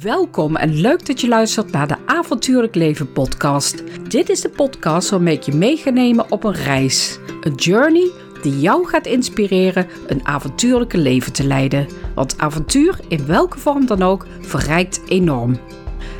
[0.00, 3.82] Welkom en leuk dat je luistert naar de Avontuurlijk Leven podcast.
[4.10, 7.18] Dit is de podcast waarmee ik je mee ga nemen op een reis.
[7.40, 8.10] Een journey
[8.42, 11.86] die jou gaat inspireren een avontuurlijke leven te leiden.
[12.14, 15.58] Want avontuur, in welke vorm dan ook, verrijkt enorm.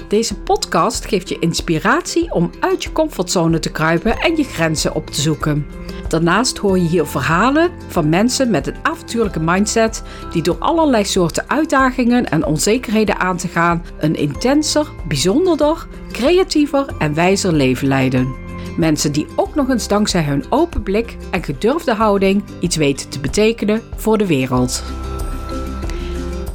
[0.09, 5.07] Deze podcast geeft je inspiratie om uit je comfortzone te kruipen en je grenzen op
[5.07, 5.67] te zoeken.
[6.13, 10.03] Daarnaast hoor je hier verhalen van mensen met een avontuurlijke mindset
[10.33, 17.15] die door allerlei soorten uitdagingen en onzekerheden aan te gaan een intenser, bijzonderder, creatiever en
[17.15, 18.35] wijzer leven leiden.
[18.77, 23.21] Mensen die ook nog eens dankzij hun open blik en gedurfde houding iets weten te
[23.21, 24.83] betekenen voor de wereld.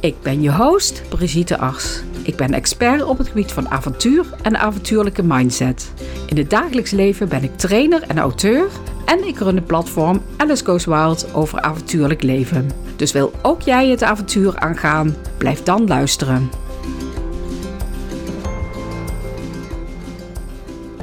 [0.00, 2.02] Ik ben je host, Brigitte Ars.
[2.22, 5.92] Ik ben expert op het gebied van avontuur en avontuurlijke mindset.
[6.26, 8.68] In het dagelijks leven ben ik trainer en auteur
[9.08, 12.70] en ik run het platform Alice Goes Wild over avontuurlijk leven.
[12.96, 15.16] Dus wil ook jij het avontuur aangaan?
[15.38, 16.50] Blijf dan luisteren.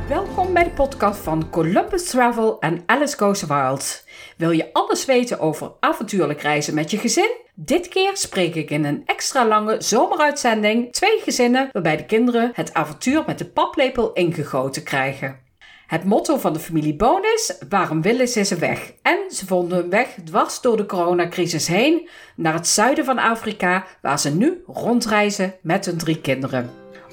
[0.08, 4.04] Welkom bij de podcast van Columbus Travel en Alice Goes Wild.
[4.38, 7.32] Wil je alles weten over avontuurlijk reizen met je gezin?
[7.54, 12.74] Dit keer spreek ik in een extra lange zomeruitzending twee gezinnen waarbij de kinderen het
[12.74, 15.45] avontuur met de paplepel ingegoten krijgen.
[15.88, 18.94] Het motto van de familie Bonus: waarom willen ze ze weg?
[19.02, 23.86] En ze vonden hun weg dwars door de coronacrisis heen naar het zuiden van Afrika,
[24.02, 26.70] waar ze nu rondreizen met hun drie kinderen.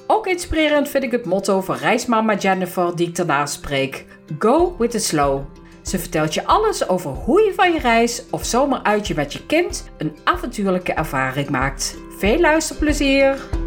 [0.07, 4.05] Ook inspirerend vind ik het motto van reismama Jennifer, die ik daarna spreek:
[4.39, 5.41] Go with the slow.
[5.81, 9.89] Ze vertelt je alles over hoe je van je reis of zomeruitje met je kind
[9.97, 11.97] een avontuurlijke ervaring maakt.
[12.17, 13.62] Veel luisterplezier!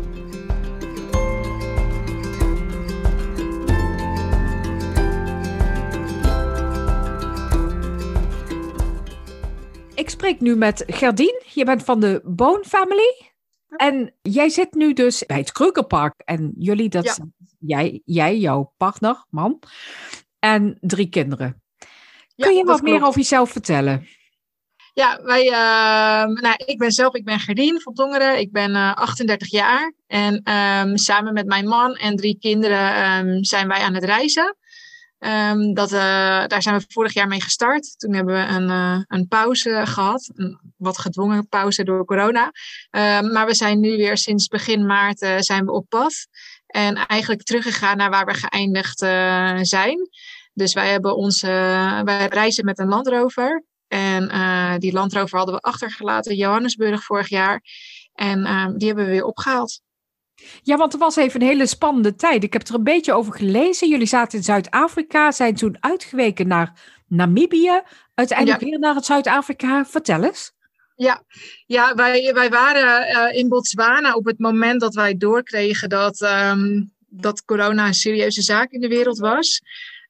[10.26, 11.42] Spreek nu met Gerdien.
[11.54, 13.32] Je bent van de Boon Family.
[13.68, 16.14] En jij zit nu dus bij het Krugerpark.
[16.24, 17.16] En jullie, dat Ja.
[17.58, 19.62] jij, jij, jouw partner, man,
[20.38, 21.62] en drie kinderen.
[22.34, 24.06] Ja, Kun je wat meer over jezelf vertellen?
[24.92, 28.38] Ja, wij, ehm, nou, ik ben zelf, ik ben Gerdien van Tongeren.
[28.38, 29.92] Ik ben eh, 38 jaar.
[30.06, 34.56] En ehm, samen met mijn man en drie kinderen ehm, zijn wij aan het reizen.
[35.18, 37.98] Ehm, dat, eh, daar zijn we vorig jaar mee gestart.
[37.98, 40.30] Toen hebben we een, eh, een pauze gehad.
[40.34, 42.50] Een wat gedwongen pauze door corona.
[42.90, 46.26] Ehm, maar we zijn nu weer sinds begin maart eh, zijn we op pad.
[46.66, 48.98] En eigenlijk teruggegaan naar waar we geëindigd
[49.68, 50.08] zijn.
[50.52, 51.46] Dus wij hebben onze,
[52.04, 53.64] wij reizen met een Land Rover.
[53.88, 54.28] En
[54.78, 57.62] die Land Rover hadden we achtergelaten in Johannesburg vorig jaar.
[58.12, 59.80] En ehm, die hebben we weer opgehaald.
[60.62, 62.44] Ja, want er was even een hele spannende tijd.
[62.44, 63.88] Ik heb er een beetje over gelezen.
[63.88, 66.72] Jullie zaten in Zuid-Afrika, zijn toen uitgeweken naar
[67.06, 67.82] Namibië.
[68.14, 69.84] Uiteindelijk weer naar het Zuid-Afrika.
[69.84, 70.54] Vertel eens.
[70.96, 71.22] Ja,
[71.66, 76.84] ja wij, wij waren eh, in Botswana op het moment dat wij doorkregen dat, ehm,
[77.08, 79.60] dat corona een serieuze zaak in de wereld was.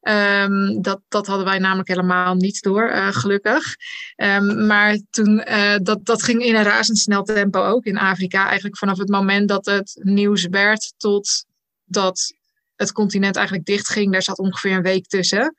[0.06, 3.76] Ehm, dat, dat hadden wij namelijk helemaal niet door, eh, gelukkig.
[4.16, 8.46] Ehm, maar toen, eh, dat, dat ging in een razendsnel tempo ook in Afrika.
[8.46, 11.44] Eigenlijk vanaf het moment dat het nieuws werd tot
[11.84, 12.34] dat
[12.76, 14.12] het continent eigenlijk dichtging.
[14.12, 15.54] Daar zat ongeveer een week tussen.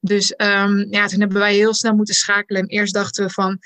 [0.00, 2.62] Dus ehm, ja, toen hebben wij heel snel moeten schakelen.
[2.62, 3.58] En eerst dachten we van,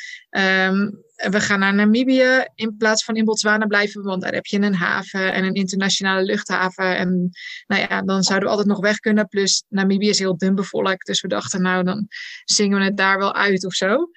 [1.28, 4.02] we gaan naar Namibië in plaats van in Botswana blijven.
[4.02, 6.96] Want daar heb je een haven en een internationale luchthaven.
[6.96, 7.30] En
[7.66, 9.28] nou ja, dan zouden we altijd nog weg kunnen.
[9.28, 11.06] Plus Namibië is heel dun bevolkt.
[11.06, 12.06] Dus we dachten, nou dan
[12.44, 14.10] zingen we het daar wel uit of zo.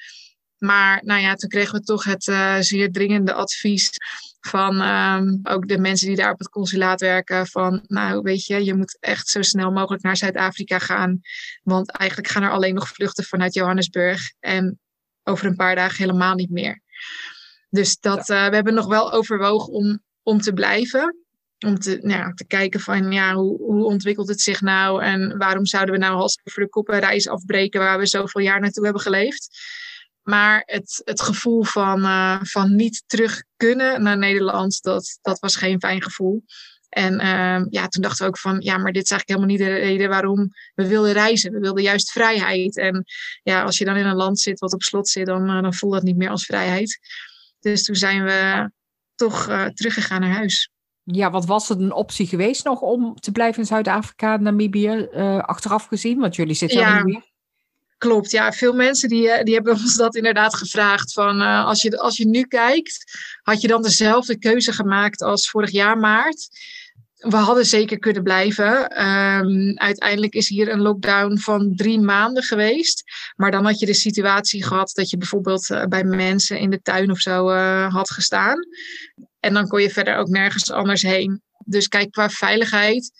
[0.57, 3.89] Maar nou ja, toen kregen we toch het eh, zeer dringende advies
[4.39, 7.47] van ehm, ook de mensen die daar op het consulaat werken.
[7.47, 11.21] Van nou weet je, je moet echt zo snel mogelijk naar Zuid-Afrika gaan.
[11.63, 14.33] Want eigenlijk gaan er alleen nog vluchten vanuit Johannesburg.
[14.39, 14.79] En
[15.23, 16.82] over een paar dagen helemaal niet meer.
[17.69, 21.17] Dus dat, eh, we hebben nog wel overwogen om, om te blijven.
[21.65, 25.03] Om te, nou ja, te kijken van ja, hoe, hoe ontwikkelt het zich nou?
[25.03, 28.41] En waarom zouden we nou hals over de kop een reis afbreken waar we zoveel
[28.41, 29.49] jaar naartoe hebben geleefd?
[30.23, 35.55] Maar het, het gevoel van, eh, van niet terug kunnen naar Nederland, dat, dat was
[35.55, 36.43] geen fijn gevoel.
[36.93, 39.81] En ehm, ja, toen dachten we ook van, ja, maar dit is eigenlijk helemaal niet
[39.81, 41.51] de reden waarom we wilden reizen.
[41.51, 42.77] We wilden juist vrijheid.
[42.77, 43.05] En
[43.43, 45.73] ja, als je dan in een land zit wat op slot zit, dan, eh, dan
[45.73, 46.99] voelt dat niet meer als vrijheid.
[47.59, 48.71] Dus toen zijn we
[49.15, 50.69] toch eh, teruggegaan naar huis.
[51.03, 55.39] Ja, wat was het een optie geweest nog om te blijven in Zuid-Afrika, Namibië, eh,
[55.39, 56.19] achteraf gezien?
[56.19, 56.95] Want jullie zitten Ja.
[56.95, 57.31] niet meer.
[57.97, 58.51] Klopt, ja.
[58.51, 61.13] Veel mensen die, die hebben ons dat inderdaad gevraagd.
[61.13, 63.03] Van, als, je, als je nu kijkt,
[63.41, 66.49] had je dan dezelfde keuze gemaakt als vorig jaar maart?
[67.23, 68.89] We hadden zeker kunnen blijven.
[68.89, 73.03] Ehm, uiteindelijk is hier een lockdown van drie maanden geweest.
[73.35, 76.81] Maar dan had je de situatie gehad dat je bijvoorbeeld eh, bij mensen in de
[76.81, 78.59] tuin of zo eh, had gestaan.
[79.39, 81.41] En dan kon je verder ook nergens anders heen.
[81.65, 83.11] Dus kijk, qua veiligheid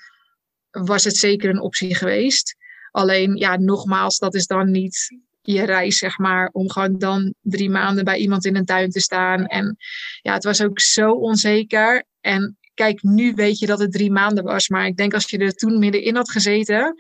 [0.72, 2.56] was het zeker een optie geweest.
[2.92, 7.70] Alleen, ja, nogmaals, dat is dan niet je reis, zeg maar, om gewoon dan drie
[7.70, 9.46] maanden bij iemand in een tuin te staan.
[9.46, 9.78] En
[10.22, 12.04] ja, het was ook zo onzeker.
[12.22, 14.68] En kijk, nu weet je dat het drie maanden was.
[14.68, 16.96] Maar ik denk als je er toen middenin had gezeten,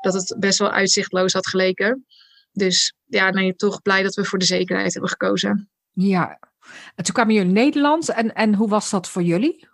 [0.00, 2.06] dat het best wel uitzichtloos had geleken.
[2.52, 5.70] Dus ja, nee, toch blij dat we voor de zekerheid hebben gekozen.
[5.92, 6.38] Ja,
[6.94, 8.08] en toen kwamen jullie in Nederland.
[8.08, 9.68] En, en hoe was dat voor jullie?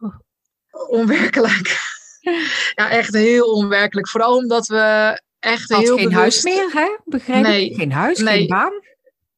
[0.89, 1.79] Onwerkelijk.
[2.79, 4.09] ja, echt heel onwerkelijk.
[4.09, 6.97] Vooral omdat we echt Had heel geen huis meer, hè?
[7.05, 8.39] Begrijp nee, Geen huis, nee.
[8.39, 8.73] geen baan?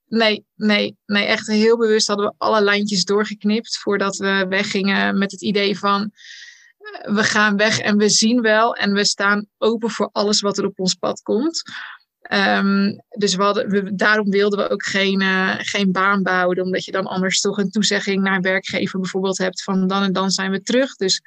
[0.08, 5.31] Nee, nee, nee, echt heel bewust hadden we alle lijntjes doorgeknipt voordat we weggingen met
[5.31, 6.11] het idee van
[6.79, 10.58] eh, we gaan weg en we zien wel en we staan open voor alles wat
[10.58, 11.62] er op ons pad komt.
[12.20, 16.93] Ehm, dus we hadden, daarom wilden we ook geen, uh, geen baan bouwen, omdat je
[16.93, 20.50] dan anders toch een toezegging naar een werkgever bijvoorbeeld hebt van dan en dan zijn
[20.50, 20.97] we terug.
[20.97, 21.23] Dus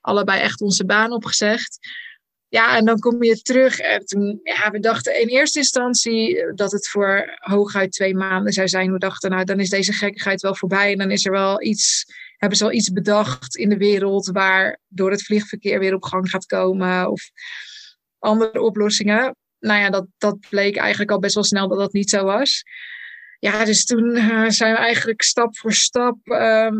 [0.00, 1.78] allebei echt onze baan opgezegd.
[2.54, 3.78] Ja, en dan kom je terug.
[3.78, 8.92] En ja, we dachten in eerste instantie dat het voor hooguit twee maanden zou zijn.
[8.92, 10.92] We dachten, nou, dan is deze gekkigheid wel voorbij.
[10.92, 12.04] En dan is er wel iets,
[12.36, 16.30] hebben ze wel iets bedacht in de wereld waar door het vliegverkeer weer op gang
[16.30, 17.10] gaat komen.
[17.10, 17.30] Of
[18.18, 19.36] andere oplossingen.
[19.58, 22.62] Nou ja, dat, dat bleek eigenlijk al best wel snel dat dat niet zo was.
[23.38, 26.18] Ja, dus toen uh, zijn we eigenlijk stap voor stap.
[26.24, 26.70] Uh,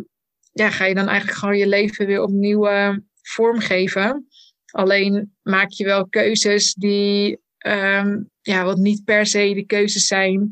[0.53, 4.29] ja, ga je dan eigenlijk gewoon je leven weer opnieuw uh, vormgeven.
[4.75, 10.51] Alleen maak je wel keuzes die, um, ja, wat niet per se de keuzes zijn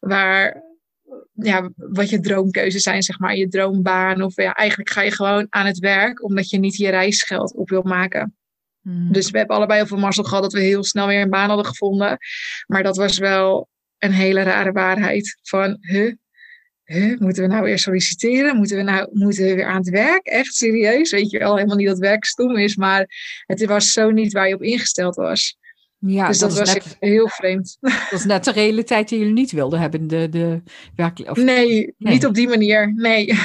[0.00, 0.62] waar,
[1.32, 4.22] ja, wat je droomkeuzes zijn, zeg maar, je droombaan.
[4.22, 7.68] Of ja, eigenlijk ga je gewoon aan het werk omdat je niet je reisgeld op
[7.68, 8.36] wil maken.
[8.82, 9.12] Hmm.
[9.12, 11.48] Dus we hebben allebei heel veel mazzel gehad dat we heel snel weer een baan
[11.48, 12.18] hadden gevonden.
[12.66, 13.68] Maar dat was wel
[13.98, 15.38] een hele rare waarheid.
[15.42, 16.14] Van, huh,
[16.86, 18.56] huh, moeten we nou weer solliciteren?
[18.56, 20.26] Moeten we nou moeten we weer aan het werk?
[20.26, 21.10] Echt serieus?
[21.10, 23.06] Weet je wel, helemaal niet dat werk stom is, maar
[23.46, 25.58] het was zo niet waar je op ingesteld was.
[25.98, 27.76] Ja, dus dat, was net, heel vreemd.
[28.10, 30.06] Dat is net de realiteit die jullie niet wilden hebben.
[30.06, 30.62] De, de
[30.96, 32.92] werk, of, nee, nee, niet op die manier.
[32.94, 33.38] Nee.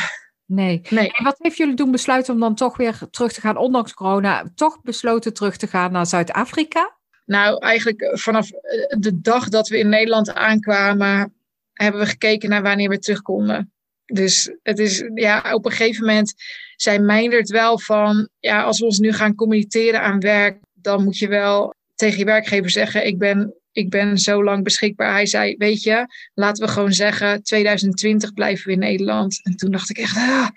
[0.45, 0.81] Nee.
[0.89, 1.11] nee.
[1.11, 4.51] En wat heeft jullie doen besluiten om dan toch weer terug te gaan, ondanks corona,
[4.55, 6.97] toch besloten terug te gaan naar Zuid-Afrika?
[7.25, 8.49] Nou, eigenlijk vanaf
[8.97, 11.33] de dag dat we in Nederland aankwamen,
[11.73, 13.71] hebben we gekeken naar wanneer we terug konden.
[14.05, 16.33] Dus het is, ja, op een gegeven moment
[16.75, 21.17] zei Meindert wel van, ja, als we ons nu gaan communiceren aan werk, dan moet
[21.17, 25.11] je wel tegen je werkgever zeggen, ik ben, ik ben zo lang beschikbaar.
[25.11, 29.39] Hij zei, weet je, laten we gewoon zeggen, 2020 blijven we in Nederland.
[29.43, 30.47] En toen dacht ik echt, ah,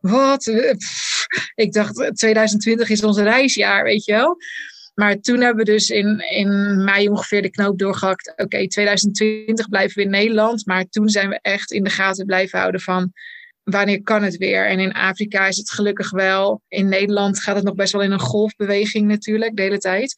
[0.00, 0.46] wat?
[1.54, 4.36] Ik dacht, 2020 is ons reisjaar, weet je wel.
[4.96, 8.32] Maar toen hebben we dus in, in mei ongeveer de knoop doorgehakt.
[8.36, 10.66] Oké, 2020 blijven we in Nederland.
[10.66, 13.12] Maar toen zijn we echt in de gaten blijven houden van
[13.62, 14.66] wanneer kan het weer?
[14.66, 16.62] En in Afrika is het gelukkig wel.
[16.68, 20.14] In Nederland gaat het nog best wel in een golfbeweging natuurlijk, de hele tijd.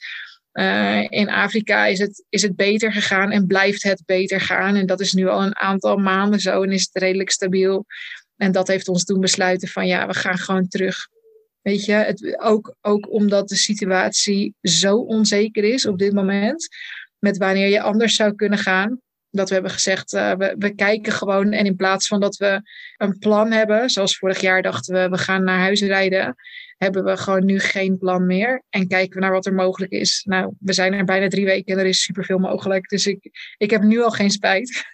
[0.52, 4.76] Uh, in Afrika is het, is het beter gegaan en blijft het beter gaan.
[4.76, 7.86] En dat is nu al een aantal maanden zo en is het redelijk stabiel.
[8.36, 11.08] En dat heeft ons toen besluiten van ja, we gaan gewoon terug.
[11.62, 16.68] Weet je, het, ook, ook omdat de situatie zo onzeker is op dit moment,
[17.18, 19.00] met wanneer je anders zou kunnen gaan.
[19.30, 22.60] Dat we hebben gezegd, uh, we, we kijken gewoon en in plaats van dat we
[22.96, 26.34] een plan hebben, zoals vorig jaar dachten we, we gaan naar huis rijden,
[26.76, 30.22] hebben we gewoon nu geen plan meer en kijken we naar wat er mogelijk is.
[30.24, 33.70] Nou, we zijn er bijna drie weken en er is superveel mogelijk, dus ik, ik
[33.70, 34.84] heb nu al geen spijt.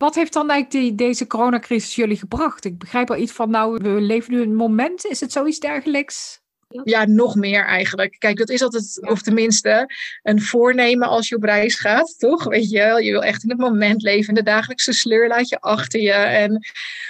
[0.00, 2.64] Wat heeft dan eigenlijk die, deze coronacrisis jullie gebracht?
[2.64, 5.06] Ik begrijp al iets van, nou, we leven nu een moment.
[5.06, 6.40] Is het zoiets dergelijks?
[6.84, 8.16] Ja, nog meer eigenlijk.
[8.18, 12.44] Kijk, dat is altijd, of tenminste, een voornemen als je op reis gaat, toch?
[12.44, 14.34] Weet je, je wil echt in het moment leven.
[14.34, 16.12] De dagelijkse sleur laat je achter je.
[16.12, 16.66] En,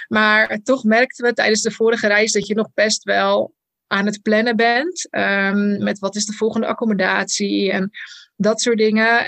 [0.07, 3.53] maar toch merkten we tijdens de vorige reis dat je nog best wel
[3.87, 5.07] aan het plannen bent.
[5.11, 7.91] Um, met wat is de volgende accommodatie en
[8.41, 9.19] dat soort dingen.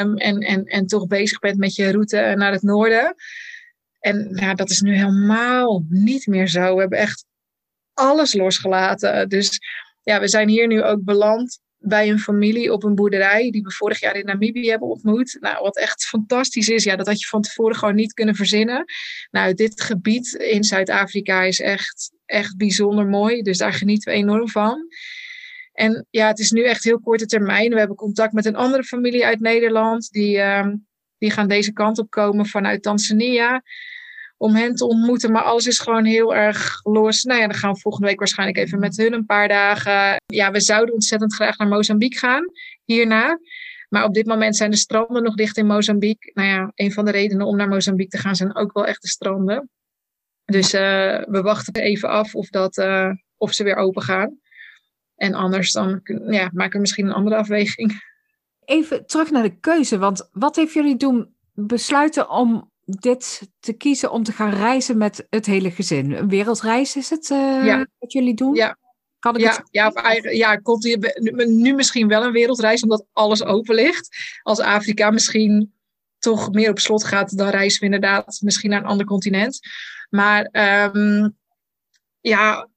[0.00, 3.14] Um, en, en, en toch bezig bent met je route naar het noorden.
[4.00, 6.74] En nou, dat is nu helemaal niet meer zo.
[6.74, 7.24] We hebben echt
[7.94, 9.28] alles losgelaten.
[9.28, 9.58] Dus
[10.02, 13.70] ja, we zijn hier nu ook beland bij een familie op een boerderij die we
[13.70, 15.36] vorig jaar in Namibië hebben ontmoet.
[15.40, 18.84] Nou, wat echt fantastisch is, ja, dat had je van tevoren gewoon niet kunnen verzinnen.
[19.30, 24.48] Nou, dit gebied in Zuid-Afrika is echt, echt bijzonder mooi, dus daar genieten we enorm
[24.48, 24.86] van.
[25.78, 27.70] En ja, het is nu echt heel korte termijn.
[27.70, 30.10] We hebben contact met een andere familie uit Nederland.
[30.10, 30.66] Die, uh,
[31.18, 33.62] die gaan deze kant op komen vanuit Tanzania.
[34.36, 35.32] Om hen te ontmoeten.
[35.32, 37.22] Maar alles is gewoon heel erg los.
[37.22, 40.16] Nou ja, dan gaan we volgende week waarschijnlijk even met hun een paar dagen.
[40.26, 42.44] Ja, we zouden ontzettend graag naar Mozambique gaan.
[42.84, 43.38] Hierna.
[43.88, 46.30] Maar op dit moment zijn de stranden nog dicht in Mozambique.
[46.34, 49.02] Nou ja, een van de redenen om naar Mozambique te gaan zijn ook wel echt
[49.02, 49.70] de stranden.
[50.44, 52.86] Dus we wachten even af of, dat,
[53.36, 54.38] of ze weer open gaan.
[55.18, 58.02] En anders dan ja, maken we misschien een andere afweging.
[58.64, 64.12] Even terug naar de keuze, want wat heeft jullie doen besluiten om dit te kiezen
[64.12, 66.12] om te gaan reizen met het hele gezin?
[66.12, 68.54] Een wereldreis is het uh, wat jullie doen?
[68.54, 68.78] Ja.
[69.18, 69.68] Kan ik ja, het...
[69.70, 74.08] ja, eigen, ja, komt hier, nu misschien wel een wereldreis omdat alles open ligt.
[74.42, 75.72] Als Afrika misschien
[76.18, 79.60] toch meer op slot gaat, dan reizen we inderdaad misschien naar een ander continent.
[80.10, 80.48] Maar
[80.94, 81.36] um,
[82.20, 82.68] ja,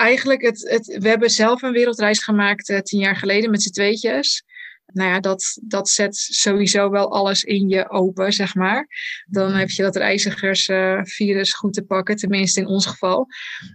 [0.00, 3.70] eigenlijk, het, het, we hebben zelf een wereldreis gemaakt uh, tien jaar geleden met z'n
[3.70, 4.44] tweetjes.
[4.92, 8.86] Nou ja, dat, dat zet sowieso wel alles in je open, zeg maar.
[9.26, 13.26] Dan heb je dat reizigersvirus goed te pakken, tenminste in ons geval.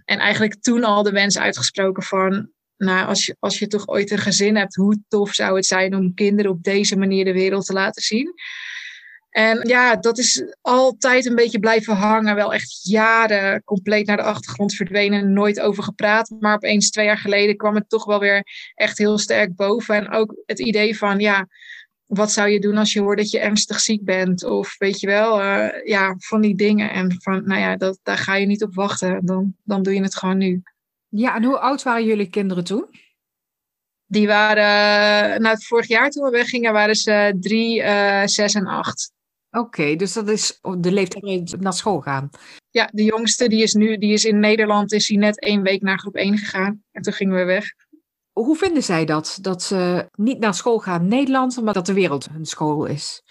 [0.04, 4.10] En eigenlijk toen al de wens uitgesproken van, nou, als je, als je toch ooit
[4.10, 7.66] een gezin hebt, hoe tof zou het zijn om kinderen op deze manier de wereld
[7.66, 8.34] te laten zien?
[9.36, 12.34] En ja, dat is altijd een beetje blijven hangen.
[12.34, 15.32] Wel echt jaren compleet naar de achtergrond verdwenen.
[15.32, 16.30] Nooit over gepraat.
[16.40, 19.94] Maar opeens twee jaar geleden kwam het toch wel weer echt heel sterk boven.
[19.94, 21.46] En ook het idee van, ja,
[22.06, 24.44] wat zou je doen als je hoort dat je ernstig ziek bent?
[24.44, 26.90] Of weet je wel, uh, ja, van die dingen.
[26.90, 29.26] En van, nou ja, dat, daar ga je niet op wachten.
[29.26, 30.62] Dan, dan doe je het gewoon nu.
[31.08, 32.86] Ja, en hoe oud waren jullie kinderen toen?
[34.06, 39.14] Die waren, nou, vorig jaar toen we weggingen, waren ze drie, uh, zes en acht.
[39.56, 42.30] Oké, dus dat is de leeftijd naar school gaan.
[42.70, 45.82] Ja, de jongste die is nu, die is in Nederland, is hij net één week
[45.82, 46.82] naar groep 1 gegaan.
[46.92, 47.64] En toen gingen we weg.
[48.32, 49.38] Hoe vinden zij dat?
[49.40, 53.22] Dat ze niet naar school gaan in Nederland, maar dat de wereld hun school is?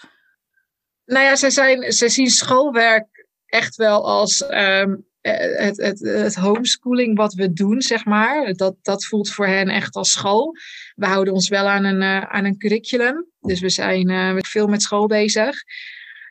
[1.04, 7.16] Nou ja, ze, zijn, ze zien schoolwerk echt wel als um, het, het, het homeschooling
[7.16, 8.52] wat we doen, zeg maar.
[8.52, 10.52] Dat, dat voelt voor hen echt als school.
[10.94, 13.26] We houden ons wel aan een, uh, aan een curriculum.
[13.40, 15.56] Dus we zijn uh, veel met school bezig.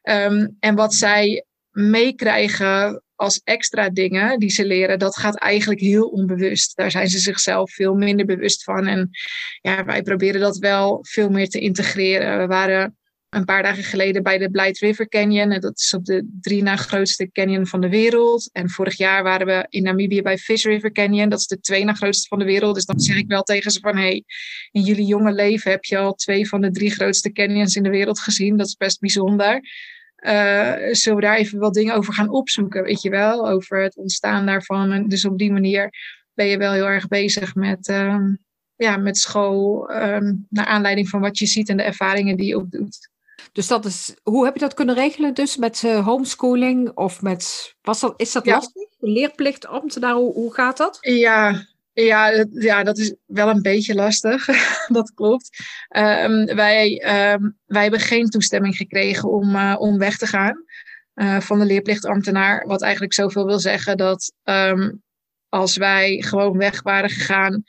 [0.05, 6.07] Ehm, en wat zij meekrijgen als extra dingen die ze leren, dat gaat eigenlijk heel
[6.07, 6.75] onbewust.
[6.75, 8.87] Daar zijn ze zichzelf veel minder bewust van.
[8.87, 9.09] En
[9.61, 12.37] ja, wij proberen dat wel veel meer te integreren.
[12.37, 12.97] We waren
[13.29, 15.51] een paar dagen geleden bij de Blight River Canyon.
[15.51, 18.49] En dat is op de drie na grootste canyon van de wereld.
[18.51, 21.29] En vorig jaar waren we in Namibië bij Fish River Canyon.
[21.29, 22.75] Dat is de twee na grootste van de wereld.
[22.75, 23.97] Dus dan zeg ik wel tegen ze van...
[23.97, 24.23] hey,
[24.71, 27.89] in jullie jonge leven heb je al twee van de drie grootste canyons in de
[27.89, 28.57] wereld gezien.
[28.57, 29.61] Dat is best bijzonder.
[30.25, 33.49] Uh, zullen we daar even wat dingen over gaan opzoeken, weet je wel?
[33.49, 34.91] Over het ontstaan daarvan.
[34.91, 35.89] En dus op die manier
[36.33, 38.17] ben je wel heel erg bezig met, uh,
[38.75, 39.91] ja, met school.
[39.91, 43.09] Um, naar aanleiding van wat je ziet en de ervaringen die je opdoet.
[43.51, 47.75] Dus dat is, hoe heb je dat kunnen regelen dus met uh, homeschooling of met,
[47.81, 48.53] was dat, is dat ja.
[48.53, 48.83] lastig?
[48.99, 50.97] Leerplichtambtenaar, hoe, hoe gaat dat?
[51.01, 51.65] Ja,
[52.03, 54.45] ja, ja, dat is wel een beetje lastig.
[54.97, 55.49] dat klopt.
[55.97, 60.63] Um, wij, um, wij hebben geen toestemming gekregen om, uh, om weg te gaan
[61.15, 62.65] uh, van de leerplichtambtenaar.
[62.67, 65.03] Wat eigenlijk zoveel wil zeggen dat um,
[65.49, 67.63] als wij gewoon weg waren gegaan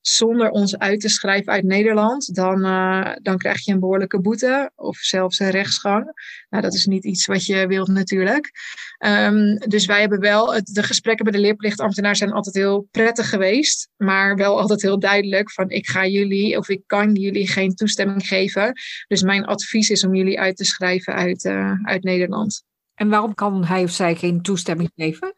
[0.00, 4.70] zonder ons uit te schrijven uit Nederland, dan, uh, dan krijg je een behoorlijke boete
[4.74, 6.04] of zelfs een rechtsgang.
[6.48, 8.50] Nou, dat is niet iets wat je wilt natuurlijk.
[8.98, 13.28] Um, dus wij hebben wel, het, de gesprekken bij de leerplichtambtenaar zijn altijd heel prettig
[13.28, 17.74] geweest, maar wel altijd heel duidelijk van ik ga jullie of ik kan jullie geen
[17.74, 18.72] toestemming geven.
[19.08, 22.62] Dus mijn advies is om jullie uit te schrijven uit, uh, uit Nederland.
[22.94, 25.34] En waarom kan hij of zij geen toestemming geven?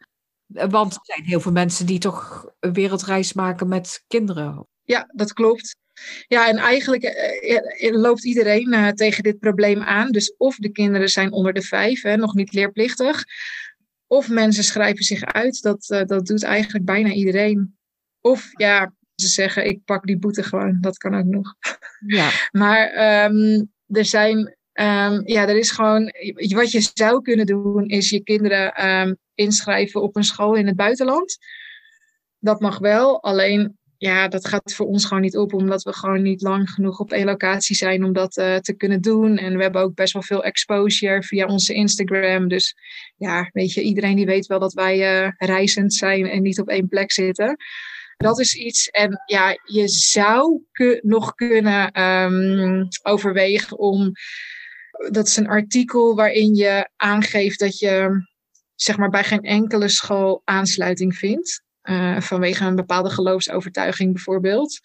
[0.46, 4.66] Want er zijn heel veel mensen die toch een wereldreis maken met kinderen.
[4.84, 5.76] Ja, dat klopt.
[6.26, 7.02] Ja, en eigenlijk
[7.80, 10.10] uh, loopt iedereen tegen dit probleem aan.
[10.10, 13.24] Dus of de kinderen zijn onder de vijf, hè, nog niet leerplichtig.
[14.06, 15.62] Of mensen schrijven zich uit.
[15.62, 17.76] Dat, uh, dat doet eigenlijk bijna iedereen.
[18.20, 20.78] Of ja, ze zeggen ik pak die boete gewoon.
[20.80, 21.54] Dat kan ook nog.
[22.06, 22.30] Ja.
[22.62, 26.12] maar um, er zijn Um, ja, er is gewoon,
[26.48, 30.76] wat je zou kunnen doen, is je kinderen um, inschrijven op een school in het
[30.76, 31.38] buitenland.
[32.38, 36.22] Dat mag wel, alleen ja, dat gaat voor ons gewoon niet op, omdat we gewoon
[36.22, 39.36] niet lang genoeg op één locatie zijn om dat uh, te kunnen doen.
[39.36, 42.48] En we hebben ook best wel veel exposure via onze Instagram.
[42.48, 42.76] Dus
[43.16, 46.68] ja, weet je, iedereen die weet wel dat wij uh, reizend zijn en niet op
[46.68, 47.56] één plek zitten.
[48.16, 48.88] Dat is iets.
[48.88, 50.62] En ja, je zou
[51.00, 54.12] nog kunnen um, overwegen om
[55.10, 58.26] dat is een artikel waarin je aangeeft dat je
[58.74, 61.62] zeg maar, bij geen enkele school aansluiting vindt.
[61.90, 64.80] Uh, vanwege een bepaalde geloofsovertuiging bijvoorbeeld.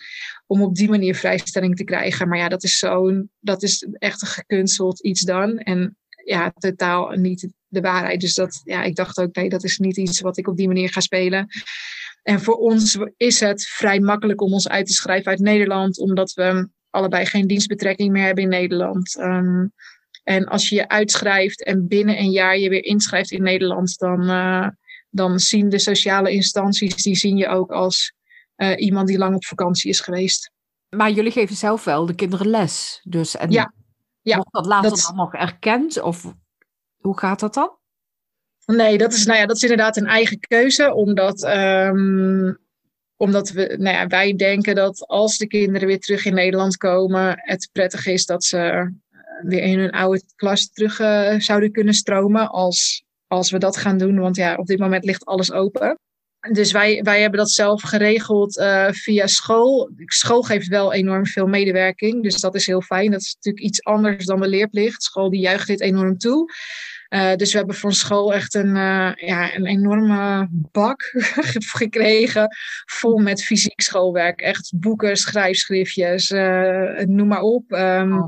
[0.47, 2.27] Om op die manier vrijstelling te krijgen.
[2.27, 5.57] Maar ja, dat is zo'n, dat is echt een gekunsteld iets dan.
[5.57, 8.21] En ja, totaal niet de waarheid.
[8.21, 10.67] Dus dat, ja, ik dacht ook, nee, dat is niet iets wat ik op die
[10.67, 11.47] manier ga spelen.
[12.23, 16.33] En voor ons is het vrij makkelijk om ons uit te schrijven uit Nederland, omdat
[16.33, 19.17] we allebei geen dienstbetrekking meer hebben in Nederland.
[19.19, 19.73] Um,
[20.23, 24.21] en als je je uitschrijft en binnen een jaar je weer inschrijft in Nederland, dan,
[24.21, 24.67] uh,
[25.13, 28.13] dan zien de sociale instanties, die zien je ook als
[28.75, 30.51] iemand die lang op vakantie is geweest.
[30.89, 32.99] Maar jullie geven zelf wel de kinderen les.
[33.03, 33.73] Dus en ja.
[34.23, 36.01] Ja, wordt dat later dan nog erkend?
[36.01, 36.33] Of
[36.97, 37.77] hoe gaat dat dan?
[38.65, 40.93] Nee, dat is, nou ja, dat is inderdaad een eigen keuze.
[40.93, 42.59] Omdat, um,
[43.15, 47.33] omdat we, nou ja, wij denken dat als de kinderen weer terug in Nederland komen,
[47.35, 48.87] het prettig is dat ze eh,
[49.41, 52.49] weer in hun oude klas terug uh, zouden kunnen stromen.
[52.49, 53.03] Als,
[53.33, 54.19] als we dat gaan doen.
[54.19, 55.99] Want ja, op dit moment ligt alles open.
[56.51, 59.91] Dus wij, wij hebben dat zelf geregeld uh, via school.
[60.05, 62.23] School geeft wel enorm veel medewerking.
[62.23, 63.11] Dus dat is heel fijn.
[63.11, 65.03] Dat is natuurlijk iets anders dan de leerplicht.
[65.03, 66.51] School die juicht dit enorm toe.
[67.09, 71.01] Uh, dus we hebben voor school echt een, uh, ja, een enorme bak
[71.77, 72.47] gekregen.
[72.85, 74.41] Vol met fysiek schoolwerk.
[74.41, 76.29] Echt boeken, schrijfschriftjes,
[77.05, 77.71] noem maar op.
[77.71, 78.19] Um,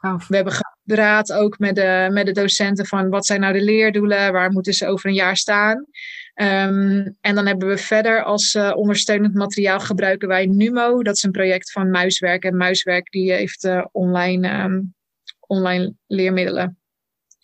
[0.00, 0.52] oh, we hebben
[0.86, 4.32] gepraat ook met de, met de docenten van wat zijn nou de leerdoelen?
[4.32, 5.86] Waar moeten ze over een jaar staan?
[6.34, 11.02] Um, en dan hebben we verder als uh, ondersteunend materiaal gebruiken wij Numo.
[11.02, 12.44] Dat is een project van Muiswerk.
[12.44, 14.94] En Muiswerk die heeft uh, online, um,
[15.40, 16.78] online leermiddelen.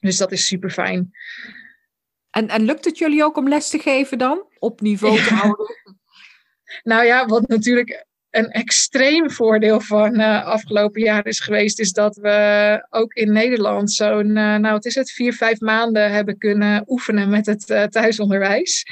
[0.00, 1.10] Dus dat is super fijn.
[2.30, 4.44] En, en lukt het jullie ook om les te geven dan?
[4.58, 5.66] Op niveau te houden?
[6.82, 12.16] Nou ja, wat natuurlijk een extreem voordeel van uh, afgelopen jaar is geweest, is dat
[12.16, 16.84] we ook in Nederland zo'n, uh, nou wat is het, vier, vijf maanden hebben kunnen
[16.86, 18.86] oefenen met het uh, thuisonderwijs.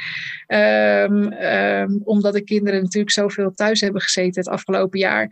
[0.47, 5.29] Um, um, omdat de kinderen natuurlijk zoveel thuis hebben gezeten het afgelopen jaar.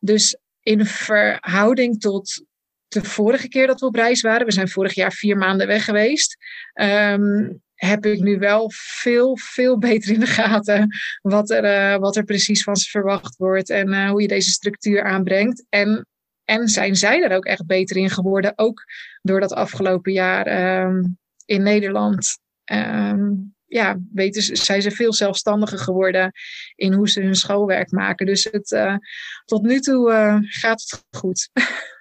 [0.00, 2.44] Dus in verhouding tot
[2.88, 5.84] de vorige keer dat we op reis waren, we zijn vorig jaar vier maanden weg
[5.84, 6.36] geweest.
[6.74, 10.88] Um, heb ik nu wel veel, veel beter in de gaten
[11.22, 14.50] wat er, uh, wat er precies van ze verwacht wordt en uh, hoe je deze
[14.50, 15.64] structuur aanbrengt.
[15.68, 16.06] En,
[16.44, 18.84] en zijn zij er ook echt beter in geworden, ook
[19.22, 22.38] door dat afgelopen jaar um, in Nederland.
[22.72, 26.32] Um, ja, weten zijn ze veel zelfstandiger geworden
[26.74, 28.26] in hoe ze hun schoolwerk maken.
[28.26, 28.96] Dus het, uh,
[29.44, 30.10] tot nu toe
[30.48, 31.50] gaat het goed.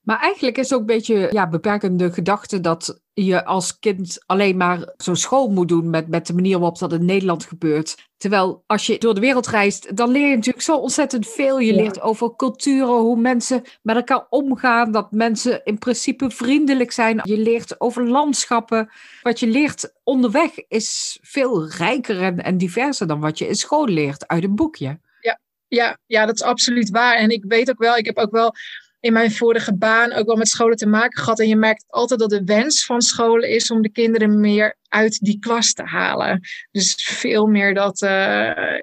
[0.00, 4.92] Maar eigenlijk is ook een beetje ja, beperkende gedachte dat je als kind alleen maar
[4.96, 8.08] zo'n school moet doen met, met de manier waarop dat in Nederland gebeurt.
[8.16, 11.58] Terwijl als je door de wereld reist, dan leer je natuurlijk zo ontzettend veel.
[11.58, 17.20] Je leert over culturen, hoe mensen met elkaar omgaan, dat mensen in principe vriendelijk zijn.
[17.22, 18.90] Je leert over landschappen.
[19.22, 23.86] Wat je leert onderweg is veel rijker en, en diverser dan wat je in school
[23.86, 25.00] leert uit een boekje.
[25.20, 27.16] Ja, ja, ja, dat is absoluut waar.
[27.16, 28.54] En ik weet ook wel, ik heb ook wel
[29.00, 31.40] in mijn vorige baan ook wel met scholen te maken gehad.
[31.40, 35.18] En je merkt altijd dat de wens van scholen is om de kinderen meer uit
[35.18, 36.40] die klas te halen.
[36.70, 38.10] Dus veel meer dat, uh,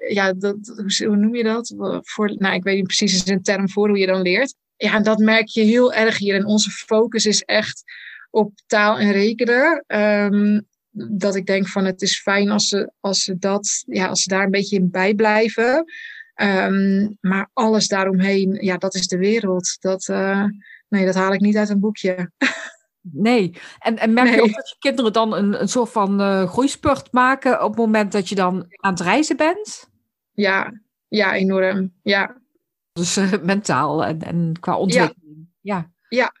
[0.08, 0.56] ja, dat,
[0.98, 1.74] hoe noem je dat?
[2.02, 4.54] Voor, nou, ik weet niet precies, is een term voor hoe je dan leert.
[4.76, 6.34] Ja, dat merk je heel erg hier.
[6.34, 7.82] En onze focus is echt
[8.30, 9.84] op taal en rekenen.
[9.86, 14.22] Um, dat ik denk van het is fijn als ze, als ze dat, ja, als
[14.22, 15.84] ze daar een beetje in bijblijven.
[16.42, 19.76] Um, maar alles daaromheen, ja, dat is de wereld.
[19.80, 20.44] Dat, uh,
[20.88, 22.30] nee, dat haal ik niet uit een boekje.
[23.12, 24.36] Nee, en, en merk nee.
[24.36, 27.78] je ook dat je kinderen dan een, een soort van uh, groeispurt maken op het
[27.78, 29.88] moment dat je dan aan het reizen bent?
[30.32, 31.92] Ja, ja enorm.
[32.02, 32.40] Ja.
[32.92, 35.48] Dus uh, mentaal en, en qua ontwikkeling.
[35.60, 35.90] Ja.
[36.08, 36.32] Ja,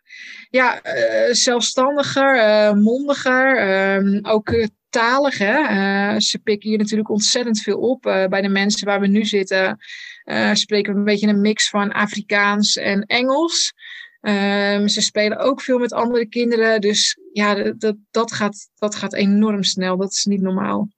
[0.48, 5.40] ja, ja zelfstandiger, mondiger, um, ook talig.
[5.40, 8.06] Uh, ze pikken hier natuurlijk ontzettend veel op.
[8.06, 9.78] Uh, bij de mensen waar we nu zitten
[10.24, 13.72] uh, spreken we een beetje een mix van Afrikaans en Engels.
[14.20, 16.80] Um, ze spelen ook veel met andere kinderen.
[16.80, 19.96] Dus ja, dat, dat, gaat, dat gaat enorm snel.
[19.96, 20.88] Dat is niet normaal.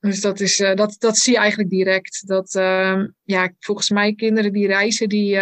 [0.00, 2.26] Dus dat, is, dat, dat zie je eigenlijk direct.
[2.26, 5.38] Dat, ehm, ja, volgens mij kinderen die reizen, die,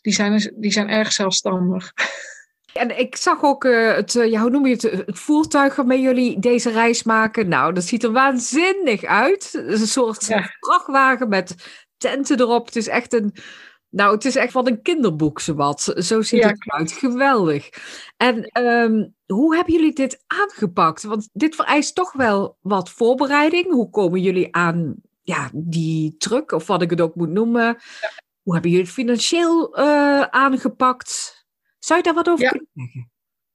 [0.00, 1.92] die, zijn, die zijn erg zelfstandig.
[2.72, 6.00] En ik zag ook uh, het, uh, ja, hoe noem je het, het voertuig waarmee
[6.00, 7.48] jullie deze reis maken.
[7.48, 9.52] Nou, dat ziet er waanzinnig uit.
[9.52, 10.50] Het is een soort ja.
[10.60, 11.54] vrachtwagen met
[11.96, 12.66] tenten erop.
[12.66, 13.34] Het is echt een,
[13.88, 15.92] nou, het is echt wat een kinderboek, zowat.
[15.96, 16.48] Zo ziet ja.
[16.48, 16.92] het eruit.
[16.92, 17.68] Geweldig.
[18.16, 21.02] En um, hoe hebben jullie dit aangepakt?
[21.02, 23.66] Want dit vereist toch wel wat voorbereiding.
[23.70, 27.64] Hoe komen jullie aan ja, die truck, of wat ik het ook moet noemen?
[27.64, 28.10] Ja.
[28.42, 31.39] Hoe hebben jullie het financieel uh, aangepakt?
[31.80, 32.50] Zou je daar wat over ja.
[32.50, 33.10] kunnen zeggen?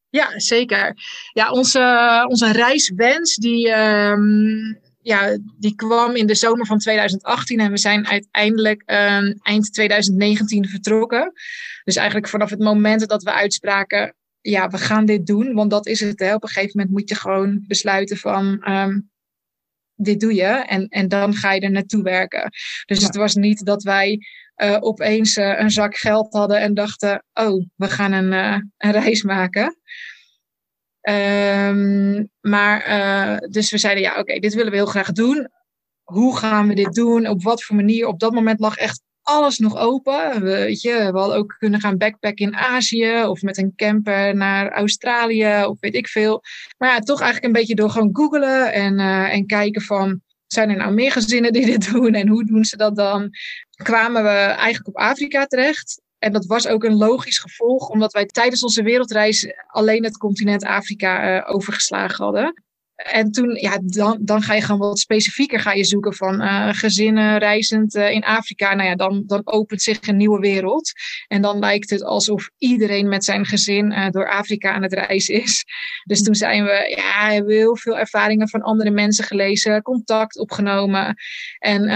[0.10, 0.98] Ja, zeker.
[1.34, 7.72] Ja, onze, onze reiswens die, um, ja, die kwam in de zomer van 2018 en
[7.72, 11.32] we zijn uiteindelijk um, eind 2019 vertrokken.
[11.84, 15.88] Dus eigenlijk vanaf het moment dat we uitspraken, ja, we gaan dit doen, want dat
[15.88, 16.20] is het.
[16.20, 16.34] Hè.
[16.34, 19.10] Op een gegeven moment moet je gewoon besluiten van, um,
[19.96, 22.52] dit doe je en, en dan ga je er naartoe werken.
[22.86, 23.06] Dus ja.
[23.06, 24.20] het was niet dat wij
[24.58, 28.92] uh, opeens uh, een zak geld hadden en dachten: oh, we gaan een, uh, een
[28.92, 29.78] reis maken.
[31.02, 32.80] Ehm, maar,
[33.50, 35.50] dus we zeiden, ja, oké, dit willen we heel graag doen.
[36.04, 37.28] Hoe gaan we dit doen?
[37.28, 38.08] Op wat voor manier?
[38.08, 40.34] Op dat moment lag echt alles nog open.
[40.34, 44.36] We, weet je, we hadden ook kunnen gaan backpacken in Azië of met een camper
[44.36, 46.42] naar Australië of weet ik veel.
[46.78, 50.76] Maar ja, toch eigenlijk een beetje door gewoon googelen en, en kijken van, zijn er
[50.76, 53.30] nou meer gezinnen die dit doen en hoe doen ze dat dan?
[53.84, 56.02] Kwamen we eigenlijk op Afrika terecht.
[56.18, 60.64] En dat was ook een logisch gevolg, omdat wij tijdens onze wereldreis alleen het continent
[60.64, 62.64] Afrika uh, overgeslagen hadden.
[62.96, 66.70] En toen, ja, dan, dan ga je gewoon wat specifieker ga je zoeken van uh,
[66.72, 68.74] gezinnen reizend uh, in Afrika.
[68.74, 70.92] Nou ja, dan, dan opent zich een nieuwe wereld.
[71.28, 75.42] En dan lijkt het alsof iedereen met zijn gezin uh, door Afrika aan het reizen
[75.42, 75.66] is.
[76.04, 80.40] Dus toen zijn we, ja, hebben we heel veel ervaringen van andere mensen gelezen, contact
[80.40, 81.16] opgenomen.
[81.60, 81.88] En,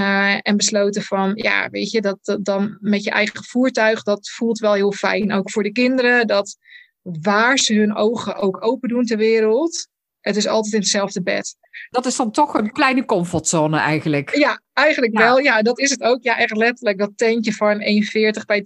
[0.41, 4.59] en besloten van, ja, weet je, dat, dat dan met je eigen voertuig, dat voelt
[4.59, 5.33] wel heel fijn.
[5.33, 6.57] Ook voor de kinderen, dat
[7.01, 9.87] waar ze hun ogen ook open doen ter wereld
[10.21, 11.55] het is altijd in hetzelfde bed.
[11.89, 14.35] Dat is dan toch een kleine comfortzone eigenlijk.
[14.35, 15.39] Ja, eigenlijk wel.
[15.39, 16.23] Ja, dat is het ook.
[16.23, 16.97] Ja, echt letterlijk.
[16.97, 18.63] Dat tentje van 1,40 bij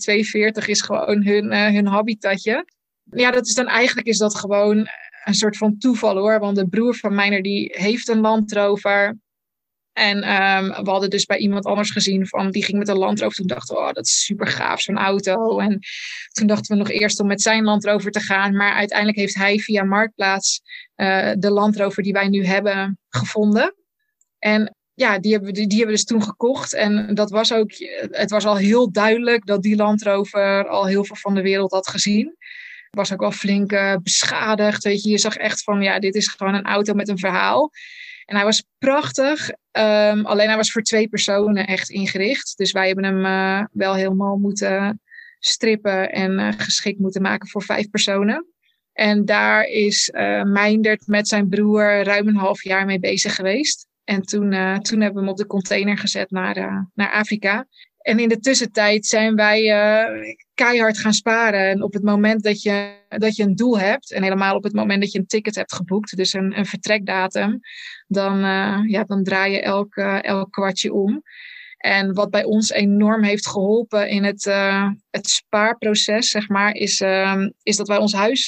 [0.62, 2.66] 2,40 is gewoon hun, uh, hun habitatje.
[3.04, 4.88] Ja, dat is dan eigenlijk is dat gewoon
[5.24, 6.40] een soort van toeval hoor.
[6.40, 9.18] Want de broer van mijner die heeft een landrover.
[9.94, 13.20] En um, we hadden dus bij iemand anders gezien van die ging met een Land
[13.20, 13.36] Rover.
[13.36, 15.60] Toen dachten we, oh, dat is super gaaf, zo'n auto.
[15.60, 15.80] En
[16.32, 18.56] toen dachten we nog eerst om met zijn Land Rover te gaan.
[18.56, 20.62] Maar uiteindelijk heeft hij via Marktplaats
[20.96, 23.76] uh, de Land Rover die wij nu hebben gevonden.
[24.40, 26.74] En ja, die hebben, die hebben we dus toen gekocht.
[26.74, 27.72] En dat was ook,
[28.12, 31.72] het was al heel duidelijk dat die Land Rover al heel veel van de wereld
[31.72, 32.36] had gezien.
[32.90, 34.84] Was ook wel flink beschadigd.
[34.84, 37.72] Je, je zag echt van, ja, dit is gewoon een auto met een verhaal.
[38.26, 39.50] En hij was prachtig.
[39.50, 42.58] Um, alleen hij was voor twee personen echt ingericht.
[42.58, 45.02] Dus wij hebben hem uh, wel helemaal moeten
[45.40, 48.48] strippen en uh, geschikt moeten maken voor vijf personen.
[48.94, 50.44] En daar is uh,
[51.06, 53.88] met zijn broer ruim een half jaar mee bezig geweest.
[54.04, 54.50] En toen,
[54.82, 57.68] toen hebben we hem op de container gezet naar, naar Afrika.
[57.98, 59.62] En in de tussentijd zijn wij
[60.54, 61.70] keihard gaan sparen.
[61.70, 64.74] En op het moment dat je, dat je een doel hebt, en helemaal op het
[64.74, 67.60] moment dat je een ticket hebt geboekt, dus een, een vertrekdatum,
[68.08, 71.22] dan, uh, ja, dan draai je elk, uh, elk kwartje om.
[71.78, 74.44] En wat bij ons enorm heeft geholpen in het,
[75.10, 78.48] het spaarproces, zeg maar, is, ehm, is dat wij ons huis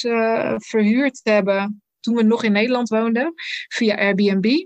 [0.56, 3.32] verhuurd hebben toen we nog in Nederland woonden,
[3.68, 4.64] via Airbnb.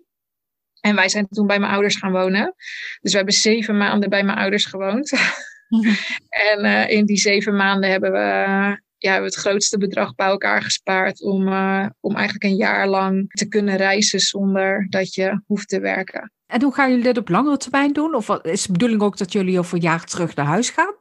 [0.81, 2.55] En wij zijn toen bij mijn ouders gaan wonen.
[3.01, 5.13] Dus we hebben zeven maanden bij mijn ouders gewoond.
[6.55, 10.63] en in die zeven maanden hebben we, ja, hebben we het grootste bedrag bij elkaar
[10.63, 15.69] gespaard om, uh, om eigenlijk een jaar lang te kunnen reizen zonder dat je hoeft
[15.69, 16.33] te werken.
[16.47, 18.15] En hoe gaan jullie dit op langere termijn doen?
[18.15, 20.95] Of is de bedoeling ook dat jullie over een jaar terug naar huis gaan?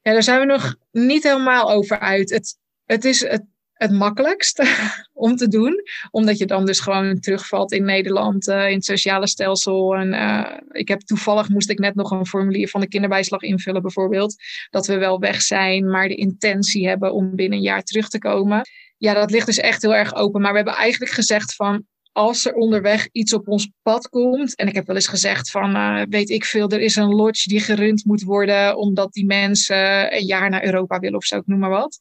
[0.00, 2.30] Ja, daar zijn we nog niet helemaal over uit.
[2.30, 3.44] Het, het, is, het
[3.74, 4.62] het makkelijkst
[5.12, 5.82] om te doen.
[6.10, 9.94] Omdat je dan dus gewoon terugvalt in Nederland, uh, in het sociale stelsel.
[9.94, 13.82] En uh, ik heb toevallig moest ik net nog een formulier van de kinderbijslag invullen,
[13.82, 14.34] bijvoorbeeld.
[14.70, 18.18] Dat we wel weg zijn, maar de intentie hebben om binnen een jaar terug te
[18.18, 18.62] komen.
[18.96, 20.40] Ja, dat ligt dus echt heel erg open.
[20.40, 21.84] Maar we hebben eigenlijk gezegd van.
[22.12, 25.76] Als er onderweg iets op ons pad komt, en ik heb wel eens gezegd van,
[25.76, 30.14] uh, weet ik veel, er is een lodge die gerund moet worden omdat die mensen
[30.16, 31.98] een jaar naar Europa willen of zo, ik noem maar wat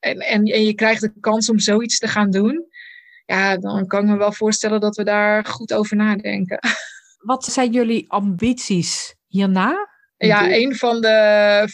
[0.00, 2.66] en, en, en je krijgt de kans om zoiets te gaan doen,
[3.26, 6.58] ja, dan kan ik me wel voorstellen dat we daar goed over nadenken.
[7.18, 9.88] Wat zijn jullie ambities hierna?
[10.16, 11.08] Ja, een van de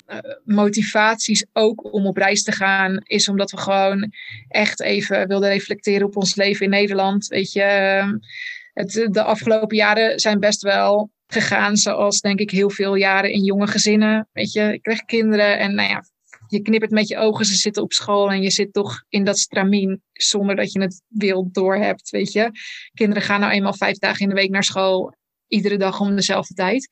[0.07, 4.13] eh, motivaties ook om op reis te gaan is omdat we gewoon
[4.49, 7.27] echt even wilden reflecteren op ons leven in Nederland.
[7.27, 8.19] Weet je, ehm,
[8.73, 13.45] het, de afgelopen jaren zijn best wel gegaan zoals denk ik heel veel jaren in
[13.45, 14.29] jonge gezinnen.
[14.33, 16.05] Weet je, ik kreeg kinderen en nou ja,
[16.55, 19.39] je knippert met je ogen, ze zitten op school en je zit toch in dat
[19.39, 22.51] stramien zonder dat je het wil doorhebt, weet je.
[22.95, 25.15] Kinderen gaan nou eenmaal vijf dagen in de week naar school,
[25.49, 26.89] iedere dag om dezelfde tijd.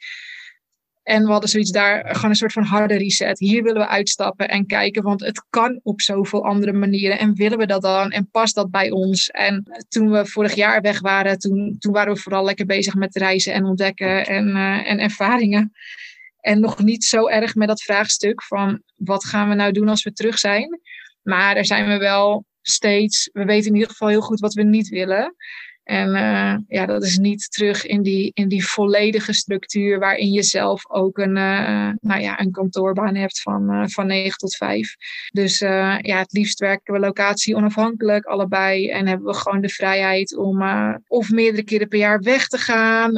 [1.02, 3.38] En we hadden zoiets daar, gewoon een soort van harde reset.
[3.38, 7.18] Hier willen we uitstappen en kijken, want het kan op zoveel andere manieren.
[7.18, 8.10] En willen we dat dan?
[8.10, 9.28] En past dat bij ons?
[9.28, 13.16] En toen we vorig jaar weg waren, toen, toen waren we vooral lekker bezig met
[13.16, 15.72] reizen en ontdekken en, uh, en ervaringen.
[16.42, 20.02] En nog niet zo erg met dat vraagstuk van wat gaan we nou doen als
[20.02, 20.80] we terug zijn.
[21.22, 24.62] Maar daar zijn we wel steeds, we weten in ieder geval heel goed wat we
[24.62, 25.34] niet willen.
[25.82, 30.42] En uh, ja, dat is niet terug in die, in die volledige structuur waarin je
[30.42, 34.94] zelf ook een, uh, nou ja, een kantoorbaan hebt van, uh, van 9 tot 5.
[35.32, 40.36] Dus ja, het liefst werken we locatie onafhankelijk allebei en hebben we gewoon de vrijheid
[40.36, 40.62] om
[41.06, 43.16] of meerdere keren per jaar weg te gaan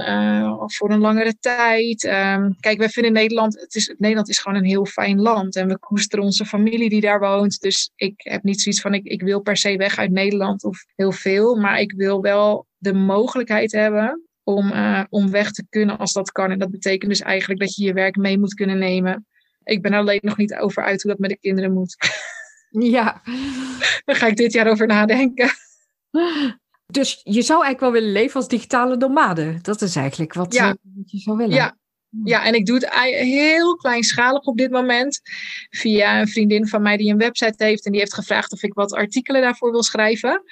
[0.61, 2.05] of voor een langere tijd.
[2.05, 5.69] Um, kijk, wij vinden Nederland, het is, Nederland is gewoon een heel fijn land en
[5.69, 7.61] we koesteren onze familie die daar woont.
[7.61, 10.85] Dus ik heb niet zoiets van ik, ik wil per se weg uit Nederland of
[10.97, 15.99] heel veel, maar ik wil wel de mogelijkheid hebben om, uh, om weg te kunnen
[15.99, 16.51] als dat kan.
[16.51, 19.27] En dat betekent dus eigenlijk dat je je werk mee moet kunnen nemen.
[19.63, 21.97] Ik ben alleen nog niet over uit hoe dat met de kinderen moet.
[22.79, 23.23] Ja.
[24.05, 25.51] Daar ga ik dit jaar over nadenken.
[26.87, 29.59] Dus je zou eigenlijk wel willen leven als digitale nomade.
[29.63, 30.77] Dat is eigenlijk wat, ja.
[31.05, 31.55] je zou willen.
[31.55, 31.77] Ja.
[32.25, 32.91] Ja, en ik doe het
[33.21, 35.21] heel kleinschalig op dit moment.
[35.71, 37.85] Via een vriendin van mij die een website heeft.
[37.85, 40.43] En die heeft gevraagd of ik wat artikelen daarvoor wil schrijven.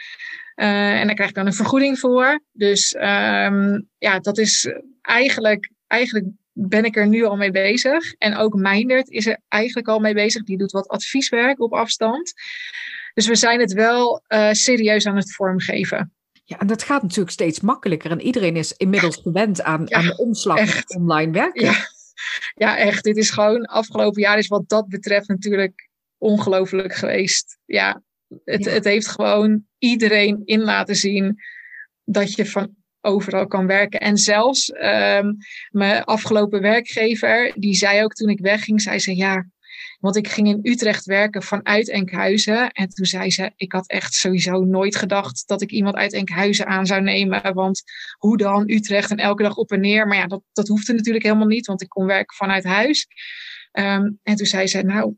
[0.56, 2.40] Uh, en daar krijg ik dan een vergoeding voor.
[2.52, 8.12] Dus um, ja, dat is eigenlijk, eigenlijk ben ik er nu al mee bezig.
[8.12, 10.44] En ook Meindert is er eigenlijk al mee bezig.
[10.44, 12.32] Die doet wat advieswerk op afstand.
[13.14, 16.12] Dus we zijn het wel uh, serieus aan het vormgeven.
[16.44, 18.10] Ja, en dat gaat natuurlijk steeds makkelijker.
[18.10, 20.94] En iedereen is inmiddels gewend aan, ja, aan de omslag echt.
[20.96, 21.64] online werken.
[21.64, 21.74] Ja.
[22.54, 23.04] ja, echt.
[23.04, 25.88] Dit is gewoon, afgelopen jaar is wat dat betreft natuurlijk
[26.18, 27.58] ongelooflijk geweest.
[27.64, 28.02] Ja,
[28.45, 31.37] het, het heeft gewoon iedereen in laten zien
[32.05, 34.01] dat je van overal kan werken.
[34.01, 35.37] En zelfs um,
[35.71, 39.47] mijn afgelopen werkgever, die zei ook toen ik wegging, zei ze ja,
[40.01, 42.71] want ik ging in Utrecht werken vanuit Enkhuizen.
[42.71, 46.66] En toen zei ze, ik had echt sowieso nooit gedacht dat ik iemand uit Enkhuizen
[46.66, 47.55] aan zou nemen.
[47.55, 47.83] Want
[48.18, 50.07] hoe dan Utrecht en elke dag op en neer.
[50.07, 53.07] Maar ja, dat, dat hoefde natuurlijk helemaal niet, want ik kon werken vanuit huis.
[53.73, 55.14] Um, en toen zei ze, nou,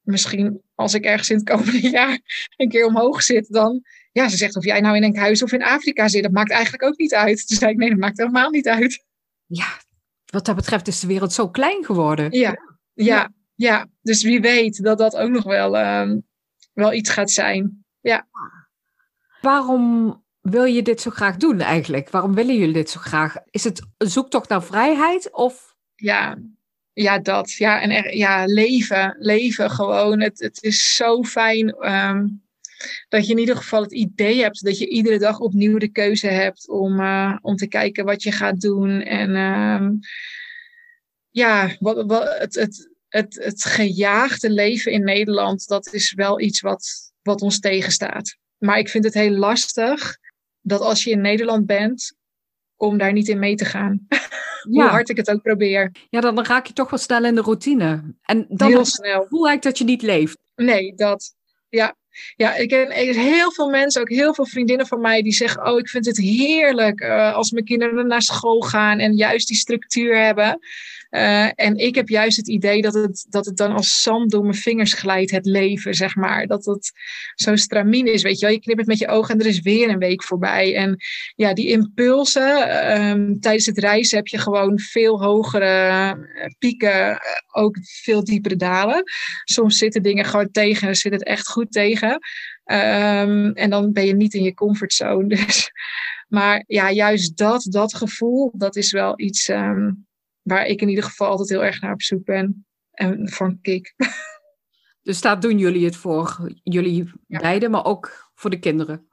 [0.00, 2.18] misschien als ik ergens in het komende jaar
[2.56, 3.82] een keer omhoog zit, dan.
[4.12, 6.82] Ja, ze zegt of jij nou in Enkhuizen of in Afrika zit, dat maakt eigenlijk
[6.82, 7.46] ook niet uit.
[7.46, 9.04] Toen zei ik, nee, dat maakt helemaal niet uit.
[9.46, 9.66] Ja,
[10.26, 12.38] wat dat betreft is de wereld zo klein geworden.
[12.38, 12.56] Ja,
[12.92, 13.86] ja, ja.
[14.02, 16.26] Dus wie weet dat dat ook nog wel, um,
[16.72, 17.84] wel iets gaat zijn.
[18.00, 18.26] Ja.
[19.40, 22.10] Waarom wil je dit zo graag doen eigenlijk?
[22.10, 23.36] Waarom willen jullie dit zo graag?
[23.50, 25.74] Is het een zoektocht naar vrijheid of?
[25.94, 26.38] Ja,
[27.02, 27.52] ja, dat.
[27.52, 29.16] Ja, en ja, leven.
[29.18, 30.20] Leven gewoon.
[30.20, 32.42] Het, het is zo fijn um,
[33.08, 36.26] dat je in ieder geval het idee hebt dat je iedere dag opnieuw de keuze
[36.26, 39.02] hebt om, uh, om te kijken wat je gaat doen.
[39.02, 39.98] En um,
[41.30, 46.60] ja, wat, wat, het, het, het, het gejaagde leven in Nederland, dat is wel iets
[46.60, 48.36] wat, wat ons tegenstaat.
[48.58, 50.18] Maar ik vind het heel lastig
[50.60, 52.14] dat als je in Nederland bent,
[52.76, 54.06] om daar niet in mee te gaan.
[54.70, 55.92] Hoe hard ik het ook probeer.
[56.08, 58.14] Ja, dan, raak je toch wel snel in de routine.
[58.22, 59.26] En dan Heel snel.
[59.28, 60.38] voel eigenlijk dat je niet leeft.
[60.54, 61.34] Nee, dat.
[61.68, 61.94] Ja.
[62.36, 65.78] Ja, ik ken heel veel mensen, ook heel veel vriendinnen van mij, die zeggen: Oh,
[65.78, 70.24] ik vind het heerlijk uh, als mijn kinderen naar school gaan en juist die structuur
[70.24, 70.58] hebben.
[71.16, 74.42] Uh, en ik heb juist het idee dat het, dat het dan als zand door
[74.42, 76.46] mijn vingers glijdt, het leven, zeg maar.
[76.46, 76.92] Dat het
[77.34, 78.54] zo stramien is, weet je wel.
[78.54, 80.74] Je knipt met je ogen en er is weer een week voorbij.
[80.74, 80.96] En
[81.34, 86.16] ja, die impulsen, um, tijdens het reizen heb je gewoon veel hogere
[86.58, 87.18] pieken,
[87.52, 89.02] ook veel diepere dalen.
[89.44, 92.10] Soms zitten dingen gewoon tegen en zit het echt goed tegen.
[92.10, 95.26] Um, en dan ben je niet in je comfortzone.
[95.36, 95.70] Dus.
[96.28, 99.48] Maar ja, juist dat, dat gevoel, dat is wel iets...
[99.48, 100.05] Um,
[100.46, 102.66] waar ik in ieder geval altijd heel erg naar op zoek ben.
[102.90, 103.94] En van kick.
[105.02, 107.38] Dus daar doen jullie het voor, jullie ja.
[107.38, 109.08] beiden, maar ook voor de kinderen?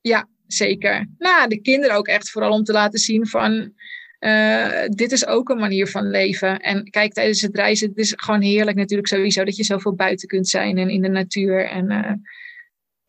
[0.00, 1.06] Ja, zeker.
[1.18, 3.72] Nou, de kinderen ook echt vooral om te laten zien van...
[4.20, 6.58] Uh, dit is ook een manier van leven.
[6.60, 9.44] En kijk, tijdens het reizen, het is gewoon heerlijk natuurlijk sowieso...
[9.44, 11.68] dat je zoveel buiten kunt zijn en in de natuur.
[11.68, 12.12] En, uh,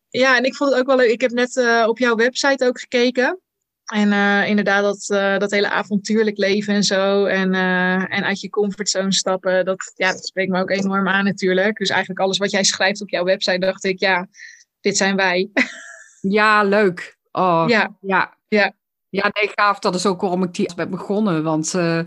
[0.09, 1.11] ja, en ik vond het ook wel leuk.
[1.11, 3.41] Ik heb net uh, op jouw website ook gekeken...
[3.93, 7.25] En uh, inderdaad, dat, uh, dat hele avontuurlijk leven en zo.
[7.25, 9.65] En, uh, en uit je comfortzone stappen.
[9.65, 11.77] Dat, ja, dat spreekt me ook enorm aan natuurlijk.
[11.77, 14.27] Dus eigenlijk alles wat jij schrijft op jouw website, dacht ik, ja,
[14.79, 15.49] dit zijn wij.
[16.21, 17.17] Ja, leuk.
[17.31, 17.97] Oh, ja.
[18.01, 18.37] Ja.
[18.47, 18.73] ja.
[19.09, 19.79] Ja, nee, gaaf.
[19.79, 21.43] Dat is ook waarom ik die ben begonnen.
[21.43, 22.01] Want uh,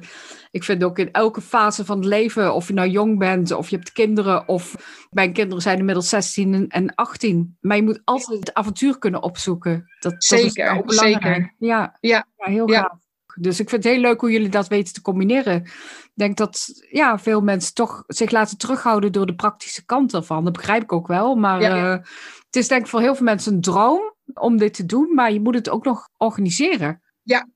[0.50, 3.68] ik vind ook in elke fase van het leven, of je nou jong bent, of
[3.68, 4.74] je hebt kinderen, of
[5.10, 7.56] mijn kinderen zijn inmiddels 16 en 18.
[7.60, 9.84] Maar je moet altijd het avontuur kunnen opzoeken.
[10.00, 11.54] Dat, zeker, is zeker.
[11.58, 12.26] Ja, ja.
[12.36, 12.80] ja heel ja.
[12.80, 12.98] gaaf.
[13.34, 15.62] Dus ik vind het heel leuk hoe jullie dat weten te combineren.
[15.62, 20.44] Ik denk dat ja, veel mensen toch zich laten terughouden door de praktische kant ervan.
[20.44, 21.34] Dat begrijp ik ook wel.
[21.34, 21.76] Maar ja.
[21.76, 22.04] uh,
[22.46, 25.32] het is denk ik voor heel veel mensen een droom om dit te doen, maar
[25.32, 27.02] je moet het ook nog organiseren.
[27.22, 27.48] Ja,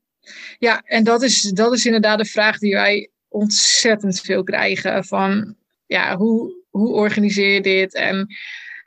[0.58, 5.04] ja en dat is, dat is inderdaad de vraag die wij ontzettend veel krijgen.
[5.04, 5.56] Van
[5.86, 7.94] ja, hoe, hoe organiseer je dit?
[7.94, 8.28] En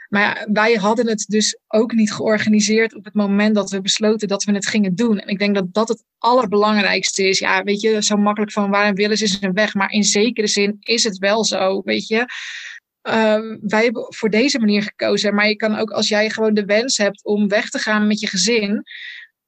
[0.10, 4.44] Maar wij hadden het dus ook niet georganiseerd op het moment dat we besloten dat
[4.44, 5.20] we het gingen doen.
[5.20, 7.40] En ik denk dat dat het allerbelangrijkste is.
[7.40, 9.74] Ja, weet je, zo makkelijk van waar wil is, is een weg.
[9.74, 12.26] Maar in zekere zin is het wel zo, weet je.
[13.08, 15.36] Ehm, wij hebben voor deze manier gekozen.
[15.36, 18.20] Maar je kan ook, als jij gewoon de wens hebt om weg te gaan met
[18.20, 18.84] je gezin,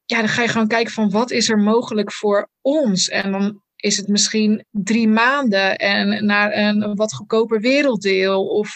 [0.05, 3.09] ja, dan ga je gewoon kijken van wat is er mogelijk voor ons.
[3.09, 8.47] En dan is het misschien drie maanden en naar een wat goedkoper werelddeel.
[8.47, 8.75] Of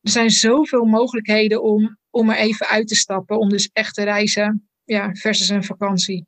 [0.00, 4.02] er zijn zoveel mogelijkheden om, om er even uit te stappen, om dus echt te
[4.02, 6.26] reizen ja, versus een vakantie.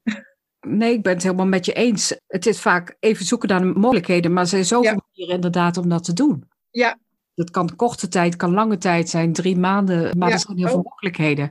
[0.67, 2.17] Nee, ik ben het helemaal met je eens.
[2.27, 5.03] Het is vaak even zoeken naar de mogelijkheden, maar er zijn zoveel ja.
[5.07, 6.49] manieren inderdaad om dat te doen.
[6.71, 6.99] Ja.
[7.35, 10.35] Dat kan korte tijd, kan lange tijd zijn, drie maanden, maar ja.
[10.35, 10.85] er zijn heel veel oh.
[10.85, 11.51] mogelijkheden.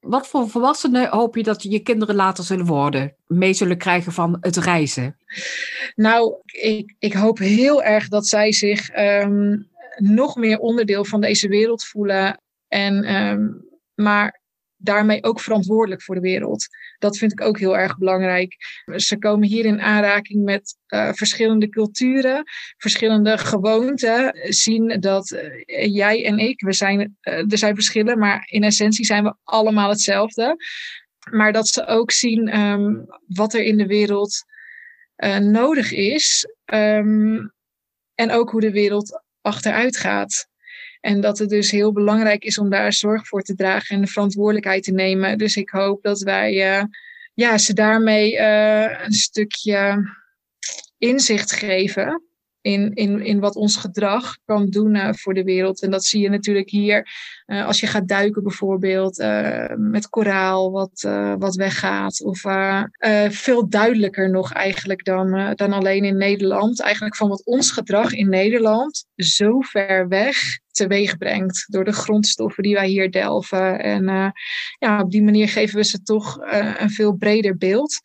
[0.00, 3.14] Wat voor volwassenen hoop je dat je kinderen later zullen worden?
[3.26, 5.16] Mee zullen krijgen van het reizen?
[5.94, 11.48] Nou, ik, ik hoop heel erg dat zij zich um, nog meer onderdeel van deze
[11.48, 12.40] wereld voelen.
[12.68, 14.37] En, um, maar
[14.78, 16.66] daarmee ook verantwoordelijk voor de wereld.
[16.98, 18.56] Dat vind ik ook heel erg belangrijk.
[18.96, 22.42] Ze komen hier in aanraking met uh, verschillende culturen,
[22.76, 24.38] verschillende gewoonten.
[24.52, 29.04] Zien dat uh, jij en ik, we zijn, uh, er zijn verschillen, maar in essentie
[29.04, 30.56] zijn we allemaal hetzelfde.
[31.30, 34.44] Maar dat ze ook zien um, wat er in de wereld
[35.40, 36.46] nodig is.
[36.64, 37.52] Um,
[38.14, 40.48] en ook hoe de wereld achteruit gaat.
[41.00, 44.08] En dat het dus heel belangrijk is om daar zorg voor te dragen en de
[44.08, 45.38] verantwoordelijkheid te nemen.
[45.38, 46.84] Dus ik hoop dat wij uh,
[47.34, 50.08] ja, ze daarmee uh, een stukje
[50.98, 52.27] inzicht geven
[52.68, 55.82] in, in, in wat ons gedrag kan doen uh, voor de wereld.
[55.82, 57.08] En dat zie je natuurlijk hier
[57.46, 62.22] uh, als je gaat duiken bijvoorbeeld uh, met koraal wat, wat weggaat.
[62.22, 62.44] Of
[63.28, 66.80] veel duidelijker nog eigenlijk dan, dan alleen in Nederland.
[66.80, 72.62] Eigenlijk van wat ons gedrag in Nederland zo ver weg teweeg brengt door de grondstoffen
[72.62, 73.80] die wij hier delven.
[73.80, 74.32] En
[74.78, 76.38] ja, op die manier geven we ze toch
[76.78, 78.00] een veel breder beeld.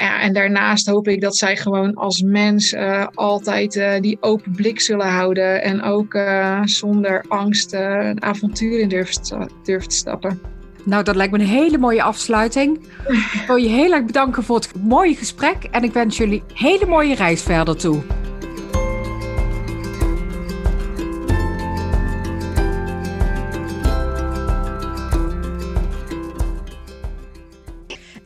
[0.00, 4.52] Ja, en daarnaast hoop ik dat zij gewoon als mens uh, altijd uh, die open
[4.52, 5.62] blik zullen houden.
[5.62, 10.40] En ook uh, zonder angst een avontuur in durven, durven te stappen.
[10.84, 12.78] Nou, dat lijkt me een hele mooie afsluiting.
[13.38, 15.64] Ik wil je heel erg bedanken voor het mooie gesprek.
[15.70, 18.02] En ik wens jullie hele mooie reis verder toe.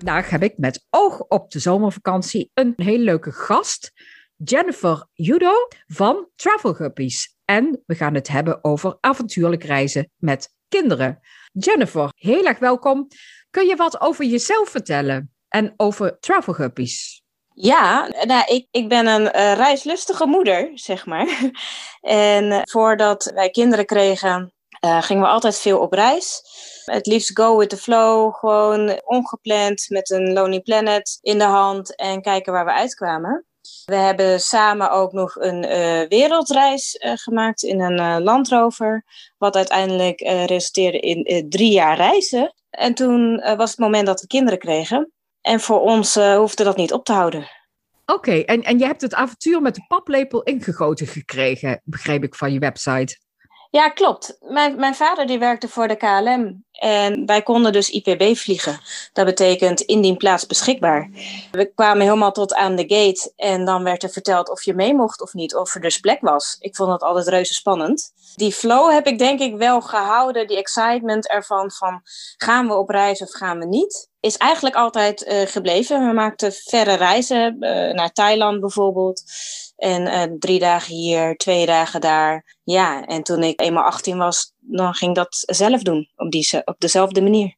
[0.04, 3.92] Vandaag heb ik met oog op de zomervakantie een hele leuke gast.
[4.36, 5.52] Jennifer Judo
[5.86, 7.36] van Travel Guppies.
[7.44, 11.20] En we gaan het hebben over avontuurlijk reizen met kinderen.
[11.52, 13.08] Jennifer, heel erg welkom.
[13.50, 17.22] Kun je wat over jezelf vertellen en over Travel Guppies?
[17.54, 21.28] Ja, nou, ik, ik ben een uh, reislustige moeder, zeg maar.
[22.00, 24.52] en uh, voordat wij kinderen kregen,
[24.84, 26.42] uh, gingen we altijd veel op reis.
[26.84, 31.96] Het liefst go with the flow, gewoon ongepland met een Lonely Planet in de hand
[31.96, 33.46] en kijken waar we uitkwamen.
[33.84, 39.04] We hebben samen ook nog een uh, wereldreis uh, gemaakt in een uh, landrover,
[39.38, 42.54] wat uiteindelijk resulteerde in drie jaar reizen.
[42.70, 45.12] En toen was het moment dat we kinderen kregen.
[45.40, 47.50] En voor ons hoefde dat niet op te houden.
[48.06, 52.52] Oké, en, en je hebt het avontuur met de paplepel ingegoten gekregen, begreep ik van
[52.52, 53.18] je website.
[53.72, 54.38] Ja, klopt.
[54.40, 58.80] Mijn, mijn vader die werkte voor de KLM en wij konden dus IPB vliegen.
[59.12, 61.11] Dat betekent indien plaats beschikbaar.
[61.50, 64.94] We kwamen helemaal tot aan de gate en dan werd er verteld of je mee
[64.94, 66.56] mocht of niet, of er dus plek was.
[66.61, 68.12] Ik vond het altijd reuze spannend.
[68.35, 72.00] Die flow heb ik denk ik wel gehouden, die excitement ervan van
[72.37, 76.06] gaan we op reis of gaan we niet, is eigenlijk altijd uh, gebleven.
[76.06, 79.22] We maakten verre reizen, uh, naar Thailand bijvoorbeeld.
[79.82, 82.56] En uh, drie dagen hier, twee dagen daar.
[82.62, 86.10] Ja, en toen ik eenmaal 18 was, dan ging ik dat zelf doen.
[86.16, 87.56] Op, die, op dezelfde manier.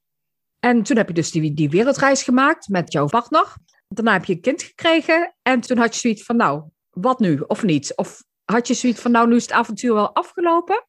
[0.61, 3.57] En toen heb je dus die, die wereldreis gemaakt met jouw partner.
[3.89, 5.35] Daarna heb je een kind gekregen.
[5.43, 7.45] En toen had je zoiets van, nou, wat nu?
[7.47, 7.97] Of niet?
[7.97, 10.87] Of had je zoiets van, nou, nu is het avontuur wel afgelopen?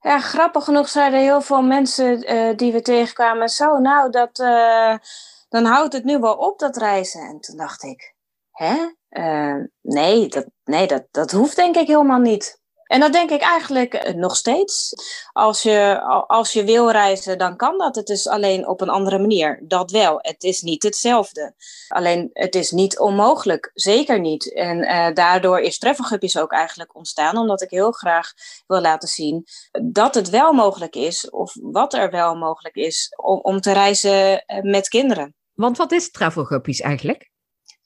[0.00, 3.48] Ja, grappig genoeg zeiden heel veel mensen uh, die we tegenkwamen...
[3.48, 4.96] zo, nou, dat, uh,
[5.48, 7.20] dan houdt het nu wel op, dat reizen.
[7.20, 8.14] En toen dacht ik,
[8.50, 8.98] hè?
[9.10, 12.60] Uh, nee, dat, nee dat, dat hoeft denk ik helemaal niet.
[12.90, 14.94] En dat denk ik eigenlijk eh, nog steeds.
[15.32, 17.96] Als je, als je wil reizen, dan kan dat.
[17.96, 19.60] Het is alleen op een andere manier.
[19.62, 20.18] Dat wel.
[20.18, 21.54] Het is niet hetzelfde.
[21.88, 23.70] Alleen het is niet onmogelijk.
[23.74, 24.54] Zeker niet.
[24.54, 27.36] En uh, daardoor is Treffelguppies ook eigenlijk ontstaan.
[27.36, 28.32] Omdat ik heel graag
[28.66, 29.46] wil laten zien
[29.90, 31.30] dat het wel mogelijk is.
[31.30, 35.34] Of wat er wel mogelijk is om, om te reizen met kinderen.
[35.54, 37.29] Want wat is Travelguppies eigenlijk?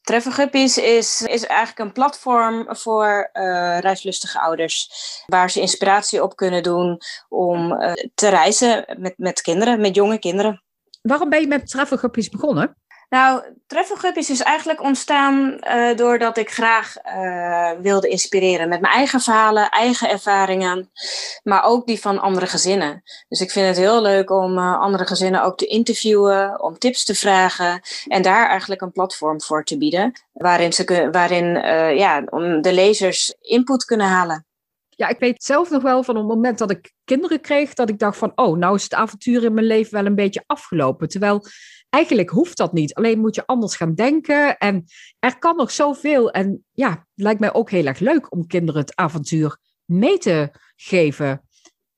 [0.04, 4.90] Trefferguppies is, is eigenlijk een platform voor uh, reislustige ouders.
[5.26, 10.18] Waar ze inspiratie op kunnen doen om uh, te reizen met, met kinderen, met jonge
[10.18, 10.62] kinderen.
[11.02, 12.76] Waarom ben je met Trefferguppies begonnen?
[13.14, 19.20] Nou, Treffelguppies is eigenlijk ontstaan uh, doordat ik graag uh, wilde inspireren met mijn eigen
[19.20, 20.90] verhalen, eigen ervaringen,
[21.42, 23.02] maar ook die van andere gezinnen.
[23.28, 27.04] Dus ik vind het heel leuk om uh, andere gezinnen ook te interviewen, om tips
[27.04, 31.46] te vragen en daar eigenlijk een platform voor te bieden, waarin, ze, waarin
[31.96, 34.46] ja, om de lezers input kunnen halen.
[34.88, 37.98] Ja, ik weet zelf nog wel van het moment dat ik kinderen kreeg, dat ik
[37.98, 41.08] dacht van, oh, nou is het avontuur in mijn leven wel een beetje afgelopen.
[41.08, 41.46] Terwijl
[41.94, 42.94] eigenlijk hoeft dat niet.
[42.94, 44.58] Alleen moet je anders gaan denken.
[44.58, 44.84] En
[45.18, 46.30] er kan nog zoveel.
[46.30, 50.50] En ja, het lijkt mij ook heel erg leuk om kinderen het avontuur mee te
[50.76, 51.42] geven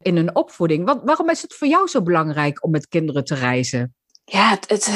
[0.02, 0.84] in hun opvoeding.
[0.84, 3.94] Want waarom is het voor jou zo belangrijk om met kinderen te reizen?
[4.24, 4.86] Ja, het, het,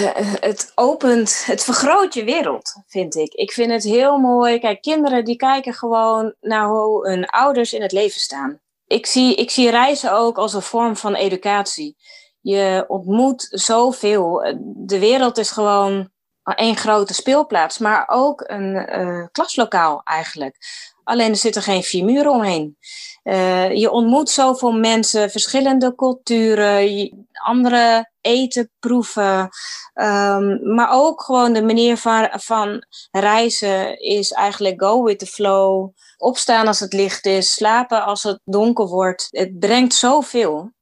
[0.40, 3.32] het opent, het vergroot je wereld, vind ik.
[3.32, 4.59] Ik vind het heel mooi.
[4.59, 8.61] Kijk, kinderen die kijken gewoon naar hoe hun ouders in het leven staan.
[8.86, 11.96] Ik zie, ik zie reizen ook als een vorm van educatie.
[12.41, 14.57] Je ontmoet zoveel.
[14.62, 16.11] De wereld is gewoon
[16.43, 20.57] één grote speelplaats, maar ook een uh, klaslokaal eigenlijk.
[21.05, 22.76] Alleen er zitten geen vier muren omheen.
[23.24, 29.49] Uh, je ontmoet zoveel mensen, verschillende culturen, andere eten proeven.
[29.95, 35.88] Um, maar ook gewoon de manier van, van reizen is eigenlijk go with the flow.
[36.16, 39.26] Opstaan als het licht is, slapen als het donker wordt.
[39.30, 40.72] Het brengt zoveel.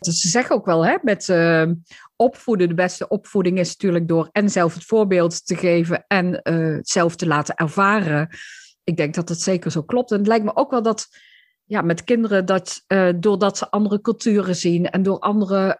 [0.00, 1.70] Ze zeggen ook wel, hè, met uh,
[2.16, 6.78] opvoeden, de beste opvoeding is natuurlijk door en zelf het voorbeeld te geven en uh,
[6.82, 8.28] zelf te laten ervaren.
[8.84, 10.10] Ik denk dat dat zeker zo klopt.
[10.10, 11.08] En het lijkt me ook wel dat
[11.64, 15.78] ja, met kinderen, dat uh, doordat ze andere culturen zien en door andere,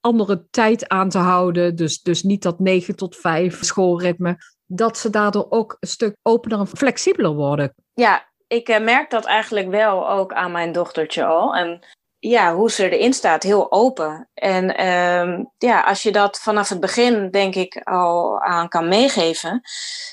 [0.00, 4.36] andere tijd aan te houden, dus, dus niet dat 9 tot 5 schoolritme,
[4.66, 7.74] dat ze daardoor ook een stuk opener en flexibeler worden.
[7.94, 11.54] Ja, ik merk dat eigenlijk wel ook aan mijn dochtertje al.
[11.54, 11.80] En
[12.20, 14.28] ja, hoe ze erin staat, heel open.
[14.34, 19.60] En um, ja, als je dat vanaf het begin, denk ik, al aan kan meegeven,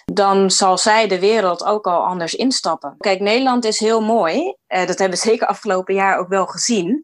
[0.06, 2.96] dan zal zij de wereld ook al anders instappen.
[2.98, 4.56] Kijk, Nederland is heel mooi.
[4.68, 7.04] Uh, dat hebben we zeker afgelopen jaar ook wel gezien.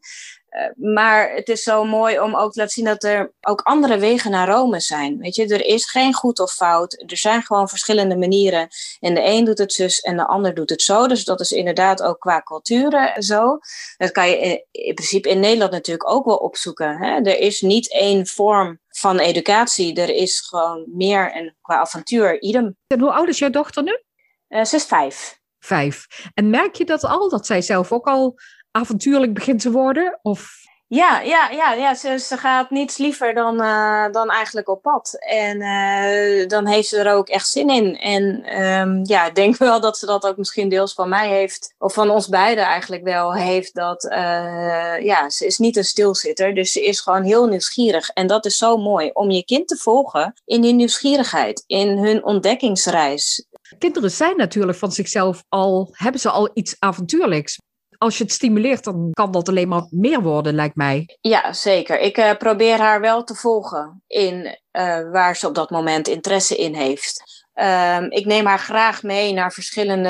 [0.54, 3.98] Eh, maar het is zo mooi om ook te laten zien dat er ook andere
[3.98, 5.18] wegen naar Rome zijn.
[5.18, 7.04] Weet je, er is geen goed of fout.
[7.06, 8.68] Er zijn gewoon verschillende manieren.
[9.00, 11.06] En de een doet het zus en de ander doet het zo.
[11.06, 13.58] Dus dat is inderdaad ook qua culturen zo.
[13.96, 16.96] Dat kan je in, principe in Nederland natuurlijk ook wel opzoeken.
[16.96, 17.14] Hè?
[17.14, 19.94] Er is niet één vorm van educatie.
[19.94, 22.76] Er is gewoon meer en qua avontuur idem.
[22.86, 24.02] En hoe oud is jouw dochter nu?
[24.48, 25.40] Uh, ze is vijf.
[25.58, 26.06] Vijf.
[26.34, 28.38] En merk je dat al, dat zij zelf ook al
[28.74, 30.18] avontuurlijk begint te worden?
[30.22, 30.62] Of...
[30.86, 35.16] Ja, ja, ja, ja ze, ze gaat niets liever dan, uh, dan eigenlijk op pad.
[35.18, 37.98] En uh, dan heeft ze er ook echt zin in.
[37.98, 41.74] En um, ja, ik denk wel dat ze dat ook misschien deels van mij heeft,
[41.78, 43.74] of van ons beiden eigenlijk wel heeft.
[43.74, 48.08] Dat uh, ja, ze is niet een stilzitter, dus ze is gewoon heel nieuwsgierig.
[48.08, 52.24] En dat is zo mooi om je kind te volgen in die nieuwsgierigheid, in hun
[52.24, 53.46] ontdekkingsreis.
[53.78, 57.58] Kinderen zijn natuurlijk van zichzelf al, hebben ze al iets avontuurlijks
[57.98, 61.18] als je het stimuleert, dan kan dat alleen maar meer worden, lijkt mij.
[61.20, 62.00] Ja, zeker.
[62.00, 66.56] Ik uh, probeer haar wel te volgen in uh, waar ze op dat moment interesse
[66.56, 67.42] in heeft.
[67.54, 70.08] Um, ik neem haar graag mee naar verschillende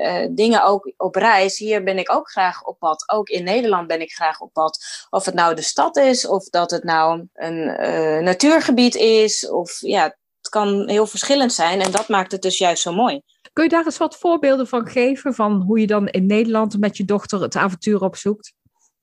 [0.00, 1.58] uh, dingen, ook op reis.
[1.58, 3.04] Hier ben ik ook graag op pad.
[3.10, 4.78] Ook in Nederland ben ik graag op pad.
[5.10, 7.64] Of het nou de stad is, of dat het nou een
[8.24, 9.50] natuurgebied is.
[9.50, 10.02] Of ja,
[10.38, 11.80] het kan heel verschillend zijn.
[11.80, 13.22] En dat maakt het dus juist zo mooi.
[13.56, 15.34] Kun je daar eens wat voorbeelden van geven?
[15.34, 18.52] Van hoe je dan in Nederland met je dochter het avontuur opzoekt?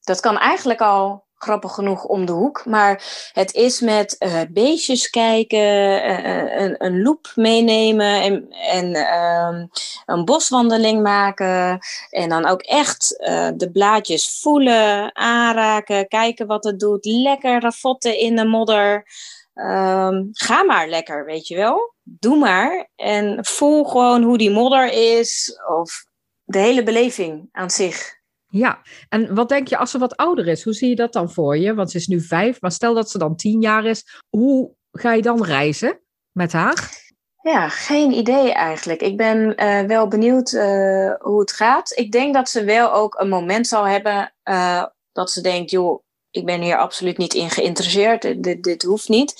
[0.01, 2.65] Dat kan eigenlijk al grappig genoeg om de hoek.
[2.65, 9.65] Maar het is met uh, beestjes kijken, uh, een, een loop meenemen en, en uh,
[10.05, 11.79] een boswandeling maken.
[12.09, 13.09] En dan ook echt
[13.55, 17.05] de blaadjes voelen, aanraken, kijken wat het doet.
[17.05, 19.07] Lekker ravotten in de modder.
[19.55, 21.92] Um, ga maar lekker, weet je wel.
[22.03, 22.89] Doe maar.
[22.95, 25.59] En voel gewoon hoe die modder is.
[25.79, 26.05] Of
[26.43, 28.21] de hele beleving aan zich.
[28.47, 30.63] Ja, en wat denk je als ze wat ouder is?
[30.63, 31.73] Hoe zie je dat dan voor je?
[31.73, 34.21] Want ze is nu vijf, maar stel dat ze dan tien jaar is.
[34.29, 35.99] Hoe ga je dan reizen
[36.31, 37.01] met haar?
[37.41, 39.01] Ja, geen idee eigenlijk.
[39.01, 41.97] Ik ben uh, wel benieuwd uh, hoe het gaat.
[41.97, 46.03] Ik denk dat ze wel ook een moment zal hebben uh, dat ze denkt, joh,
[46.33, 48.43] ik ben hier absoluut niet in geïnteresseerd.
[48.43, 49.35] Dit, dit hoeft niet.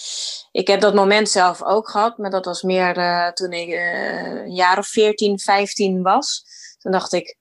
[0.52, 4.44] Ik heb dat moment zelf ook gehad, maar dat was meer uh, toen ik uh,
[4.44, 6.46] een jaar of 14, 15 was.
[6.78, 7.38] Toen dacht ik,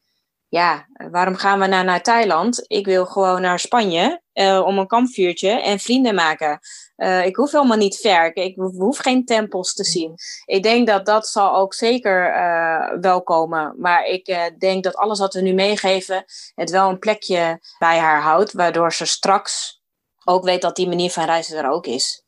[0.49, 2.65] ja, waarom gaan we nou naar Thailand?
[2.67, 4.23] Ik wil gewoon naar Spanje.
[4.35, 6.61] uh, om een kampvuurtje en vrienden maken.
[7.03, 8.37] Uh, ik hoef helemaal niet ver.
[8.37, 10.15] Ik hoef geen tempels te zien.
[10.45, 13.75] Ik denk dat dat zal ook zeker uh, wel komen.
[13.79, 16.25] Maar ik denk dat alles wat we nu meegeven,
[16.55, 19.81] het wel een plekje bij haar houdt, waardoor ze straks
[20.25, 22.25] ook weet dat die manier van reizen er ook is.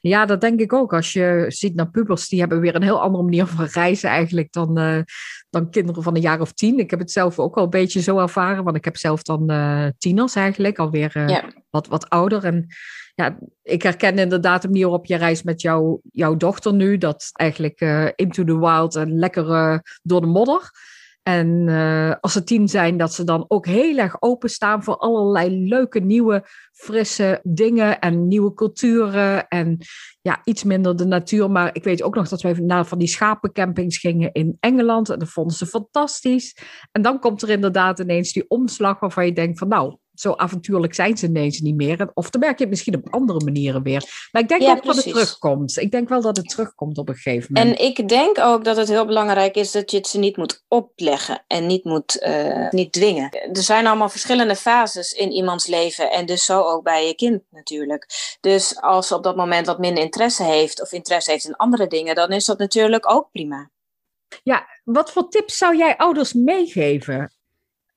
[0.00, 0.92] Ja, dat denk ik ook.
[0.92, 4.52] Als je ziet naar pubers, die hebben weer een heel andere manier van reizen eigenlijk
[4.52, 5.02] dan, uh,
[5.50, 6.78] dan kinderen van een jaar of tien.
[6.78, 9.50] Ik heb het zelf ook al een beetje zo ervaren, want ik heb zelf dan
[9.50, 11.52] uh, tieners eigenlijk, alweer uh, ja.
[11.70, 12.44] wat, wat ouder.
[12.44, 12.66] En
[13.14, 17.30] ja, ik herken inderdaad de manier waarop je reist met jou, jouw dochter nu, dat
[17.32, 17.80] eigenlijk
[18.16, 20.70] into the wild en lekker door de modder.
[21.22, 25.68] En uh, als ze tien zijn, dat ze dan ook heel erg openstaan voor allerlei
[25.68, 29.48] leuke, nieuwe, frisse dingen en nieuwe culturen.
[29.48, 29.78] En
[30.20, 31.50] ja, iets minder de natuur.
[31.50, 35.10] Maar ik weet ook nog dat wij naar van die schapencampings gingen in Engeland.
[35.10, 36.56] En dat vonden ze fantastisch.
[36.92, 40.94] En dan komt er inderdaad ineens die omslag waarvan je denkt van nou, zo avontuurlijk
[40.94, 42.10] zijn ze ineens niet meer.
[42.14, 44.28] Of dan merk je het misschien op andere manieren weer.
[44.32, 45.76] Maar ik denk ook dat het terugkomt.
[45.76, 47.78] Ik denk wel dat het terugkomt op een gegeven moment.
[47.78, 50.64] En ik denk ook dat het heel belangrijk is dat je het ze niet moet
[50.68, 53.30] opleggen en niet moet uh, niet dwingen.
[53.30, 57.42] Er zijn allemaal verschillende fases in iemands leven en dus zo ook bij je kind
[57.50, 58.06] natuurlijk.
[58.40, 61.86] Dus als ze op dat moment wat minder interesse heeft of interesse heeft in andere
[61.86, 63.70] dingen, dan is dat natuurlijk ook prima.
[64.42, 67.32] Ja, wat voor tips zou jij ouders meegeven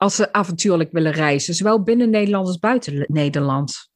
[0.04, 3.92] als ze avontuurlijk willen reizen, zowel binnen Nederland als buiten Nederland?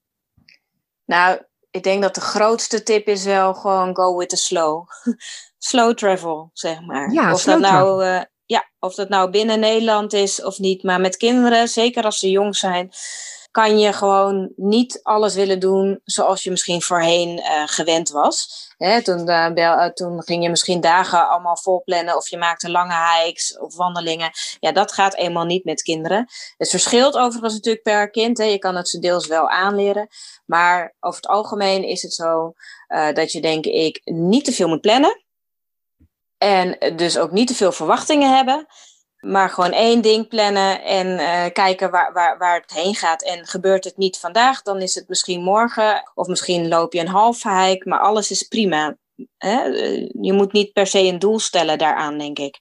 [1.05, 1.41] Nou,
[1.71, 4.87] ik denk dat de grootste tip is wel gewoon go with the slow.
[5.57, 7.11] slow travel, zeg maar.
[7.11, 10.83] Ja, of dat nou, uh, ja, of dat nou binnen Nederland is of niet.
[10.83, 12.91] Maar met kinderen, zeker als ze jong zijn,
[13.57, 18.65] kan je gewoon niet alles willen doen zoals je misschien voorheen uh, gewend was.
[18.77, 22.93] Hè, toen, uh, toen ging je misschien dagen allemaal vol plannen of je maakte lange
[22.93, 24.31] hikes of wandelingen.
[24.59, 26.27] Ja, dat gaat eenmaal niet met kinderen.
[26.57, 28.37] Het verschilt overigens natuurlijk per kind.
[28.37, 28.43] Hè.
[28.43, 30.07] Je kan het ze deels wel aanleren.
[30.45, 32.53] Maar over het algemeen is het zo
[33.13, 35.23] dat je denk ik niet te veel moet plannen.
[36.37, 38.67] En dus ook niet te veel verwachtingen hebben.
[39.19, 43.23] Maar gewoon één ding plannen en uh, kijken waar, waar, waar het heen gaat.
[43.23, 46.11] En gebeurt het niet vandaag, dan is het misschien morgen.
[46.13, 48.97] Of misschien loop je een halve hike, maar alles is prima.
[49.37, 49.63] Hè?
[50.21, 52.59] Je moet niet per se een doel stellen daaraan, denk ik.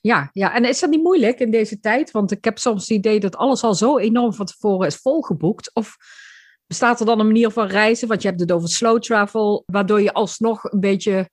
[0.00, 2.10] Ja, ja, en is dat niet moeilijk in deze tijd?
[2.10, 5.74] Want ik heb soms het idee dat alles al zo enorm van tevoren is volgeboekt.
[5.74, 5.96] Of
[6.66, 8.08] bestaat er dan een manier van reizen?
[8.08, 11.28] Want je hebt het over slow travel, waardoor je alsnog een beetje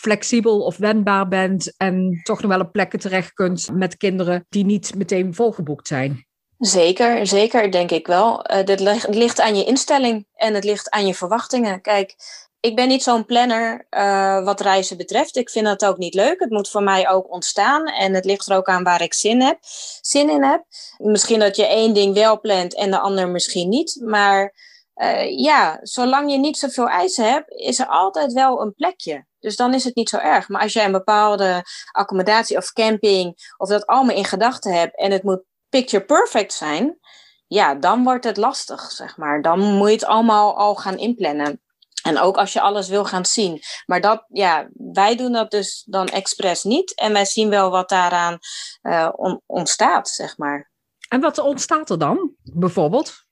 [0.00, 4.64] flexibel of wendbaar bent en toch nog wel op plekken terecht kunt met kinderen die
[4.64, 6.26] niet meteen volgeboekt zijn.
[6.58, 8.50] Zeker, zeker denk ik wel.
[8.50, 11.80] Uh, dit ligt aan je instelling en het ligt aan je verwachtingen.
[11.80, 12.14] Kijk,
[12.60, 15.36] ik ben niet zo'n planner uh, wat reizen betreft.
[15.36, 16.40] Ik vind dat ook niet leuk.
[16.40, 17.86] Het moet voor mij ook ontstaan.
[17.86, 19.58] En het ligt er ook aan waar ik zin, heb,
[20.00, 20.64] zin in heb.
[20.98, 24.00] Misschien dat je één ding wel plant en de ander misschien niet.
[24.04, 24.54] Maar
[24.94, 29.28] uh, ja, zolang je niet zoveel eisen hebt, is er altijd wel een plekje.
[29.40, 30.48] Dus dan is het niet zo erg.
[30.48, 35.10] Maar als jij een bepaalde accommodatie of camping of dat allemaal in gedachten hebt en
[35.10, 36.98] het moet picture perfect zijn,
[37.46, 39.42] ja, dan wordt het lastig, zeg maar.
[39.42, 41.60] Dan moet je het allemaal al gaan inplannen.
[42.02, 43.60] En ook als je alles wil gaan zien.
[43.86, 46.94] Maar dat, ja, wij doen dat dus dan expres niet.
[46.94, 48.38] En wij zien wel wat daaraan
[48.82, 49.08] uh,
[49.46, 50.70] ontstaat, zeg maar.
[51.08, 53.24] En wat ontstaat er dan, bijvoorbeeld?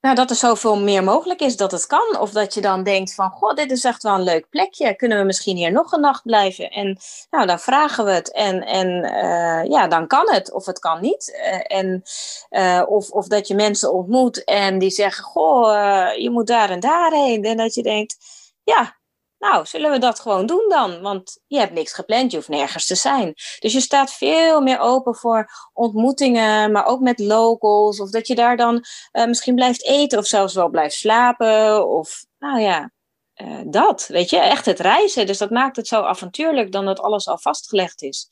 [0.00, 2.18] Nou, dat er zoveel meer mogelijk is dat het kan.
[2.20, 4.96] Of dat je dan denkt van, goh, dit is echt wel een leuk plekje.
[4.96, 6.70] Kunnen we misschien hier nog een nacht blijven?
[6.70, 6.98] En
[7.30, 8.32] nou, dan vragen we het.
[8.32, 10.52] En, en uh, ja, dan kan het.
[10.52, 11.38] Of het kan niet.
[11.38, 12.02] Uh, en,
[12.50, 16.80] uh, of, of dat je mensen ontmoet en die zeggen, goh, je moet daar en
[16.80, 17.44] daarheen.
[17.44, 18.16] En dat je denkt,
[18.64, 18.95] ja,
[19.38, 21.00] nou, zullen we dat gewoon doen dan?
[21.00, 23.34] Want je hebt niks gepland, je hoeft nergens te zijn.
[23.58, 28.00] Dus je staat veel meer open voor ontmoetingen, maar ook met locals.
[28.00, 31.88] Of dat je daar dan uh, misschien blijft eten of zelfs wel blijft slapen.
[31.88, 32.90] Of nou ja,
[33.36, 34.06] uh, dat.
[34.06, 35.26] Weet je, echt het reizen.
[35.26, 38.28] Dus dat maakt het zo avontuurlijk dan dat alles al vastgelegd is.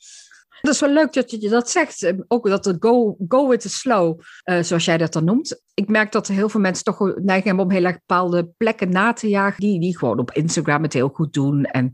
[0.61, 2.03] Dat is wel leuk dat je dat zegt.
[2.03, 5.61] Eh, ook dat het go, go with the slow, uh, zoals jij dat dan noemt.
[5.73, 9.13] Ik merk dat heel veel mensen toch neiging hebben om heel erg bepaalde plekken na
[9.13, 9.61] te jagen.
[9.61, 11.63] Die, die gewoon op Instagram het heel goed doen.
[11.63, 11.91] En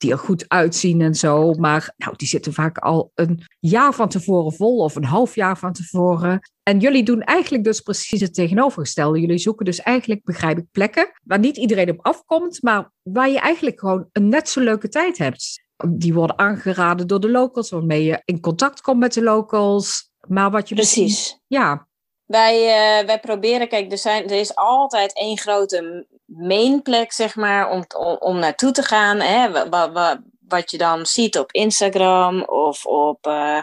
[0.00, 1.52] die er goed uitzien en zo.
[1.52, 5.58] Maar nou, die zitten vaak al een jaar van tevoren vol of een half jaar
[5.58, 6.40] van tevoren.
[6.62, 9.20] En jullie doen eigenlijk dus precies het tegenovergestelde.
[9.20, 13.38] Jullie zoeken dus eigenlijk, begrijp ik, plekken waar niet iedereen op afkomt, maar waar je
[13.38, 18.04] eigenlijk gewoon een net zo leuke tijd hebt die worden aangeraden door de locals, waarmee
[18.04, 20.10] je in contact komt met de locals.
[20.28, 21.40] Maar wat je Precies.
[21.46, 21.88] ja.
[22.26, 27.70] Wij, uh, wij proberen, kijk, er, zijn, er is altijd één grote mainplek, zeg maar,
[27.70, 29.20] om, om, om naartoe te gaan.
[29.20, 30.20] Hè, wat
[30.58, 33.60] je dan ziet op Instagram of op, uh,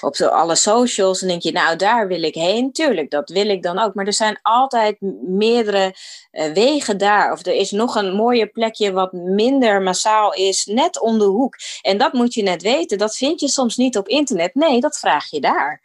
[0.00, 1.22] op alle socials.
[1.22, 2.72] En denk je, nou, daar wil ik heen.
[2.72, 3.94] Tuurlijk, dat wil ik dan ook.
[3.94, 5.94] Maar er zijn altijd meerdere
[6.32, 7.32] uh, wegen daar.
[7.32, 11.56] Of er is nog een mooier plekje wat minder massaal is, net om de hoek.
[11.82, 12.98] En dat moet je net weten.
[12.98, 14.54] Dat vind je soms niet op internet.
[14.54, 15.82] Nee, dat vraag je daar.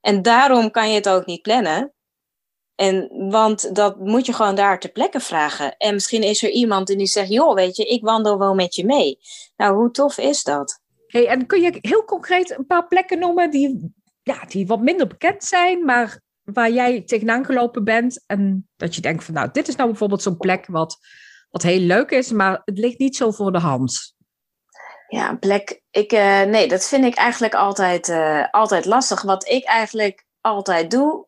[0.00, 1.93] En daarom kan je het ook niet plannen.
[2.74, 5.76] En, want dat moet je gewoon daar ter plekke vragen.
[5.76, 8.84] En misschien is er iemand die zegt, joh, weet je, ik wandel wel met je
[8.84, 9.18] mee.
[9.56, 10.80] Nou, hoe tof is dat?
[11.06, 15.06] Hey, en kun je heel concreet een paar plekken noemen die, ja, die wat minder
[15.06, 19.68] bekend zijn, maar waar jij tegenaan gelopen bent en dat je denkt van, nou, dit
[19.68, 20.98] is nou bijvoorbeeld zo'n plek wat,
[21.50, 24.14] wat heel leuk is, maar het ligt niet zo voor de hand.
[25.08, 25.82] Ja, een plek.
[25.90, 29.22] Ik, uh, nee, dat vind ik eigenlijk altijd, uh, altijd lastig.
[29.22, 31.23] Wat ik eigenlijk altijd doe,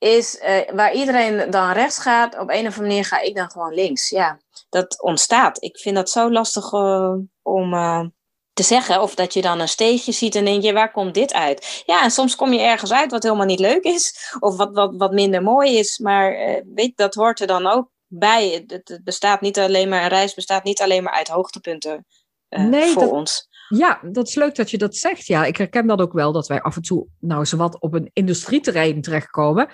[0.00, 3.50] is uh, waar iedereen dan rechts gaat, op een of andere manier ga ik dan
[3.50, 4.08] gewoon links.
[4.08, 4.38] Ja,
[4.68, 5.62] dat ontstaat.
[5.62, 8.04] Ik vind dat zo lastig uh, om uh,
[8.52, 9.02] te zeggen.
[9.02, 11.82] Of dat je dan een steegje ziet en denk je, waar komt dit uit?
[11.86, 14.34] Ja, en soms kom je ergens uit wat helemaal niet leuk is.
[14.38, 15.98] Of wat, wat, wat minder mooi is.
[15.98, 16.32] Maar
[16.74, 18.48] weet, dat hoort er dan ook bij.
[18.48, 22.06] Het, het, bestaat niet alleen maar, een reis bestaat niet alleen maar uit hoogtepunten
[22.48, 23.10] nee, voor dat...
[23.10, 23.48] ons.
[23.76, 25.26] Ja, dat is leuk dat je dat zegt.
[25.26, 28.10] Ja, ik herken dat ook wel, dat wij af en toe nou zowat op een
[28.12, 29.68] industrieterrein terechtkomen.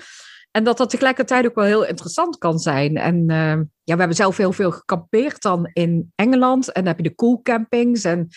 [0.51, 2.97] En dat dat tegelijkertijd ook wel heel interessant kan zijn.
[2.97, 3.37] En uh,
[3.83, 6.67] ja, we hebben zelf heel veel gekampeerd dan in Engeland.
[6.67, 8.05] En dan heb je de cool campings.
[8.05, 8.29] En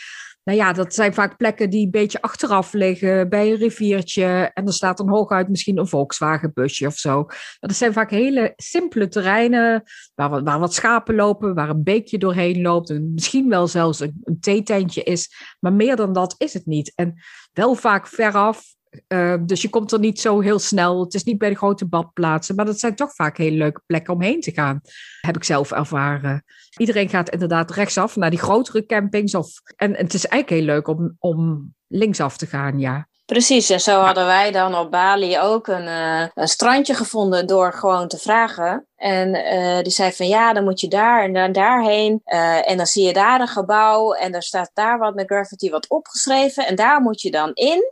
[0.49, 4.51] nou ja, dat zijn vaak plekken die een beetje achteraf liggen bij een riviertje.
[4.53, 7.25] En er staat dan hooguit misschien een Volkswagen busje of zo.
[7.59, 9.83] Dat zijn vaak hele simpele terreinen
[10.15, 12.89] waar, waar wat schapen lopen, waar een beekje doorheen loopt.
[12.89, 15.29] En misschien wel zelfs een, een theetentje is.
[15.59, 16.91] Maar meer dan dat is het niet.
[16.95, 17.13] En
[17.53, 18.77] wel vaak veraf.
[19.07, 21.03] Uh, dus je komt er niet zo heel snel.
[21.03, 24.13] Het is niet bij de grote badplaatsen, maar dat zijn toch vaak hele leuke plekken
[24.13, 24.81] om heen te gaan.
[25.21, 26.43] Heb ik zelf ervaren.
[26.77, 29.35] Iedereen gaat inderdaad rechtsaf naar die grotere campings.
[29.35, 33.07] Of, en, en het is eigenlijk heel leuk om, om linksaf te gaan, ja.
[33.29, 37.73] Precies, en zo hadden wij dan op Bali ook een, uh, een strandje gevonden door
[37.73, 38.87] gewoon te vragen.
[38.95, 42.21] En uh, die zei van ja, dan moet je daar en dan daarheen.
[42.25, 45.69] Uh, en dan zie je daar een gebouw en er staat daar wat met graffiti
[45.69, 46.67] wat opgeschreven.
[46.67, 47.83] En daar moet je dan in.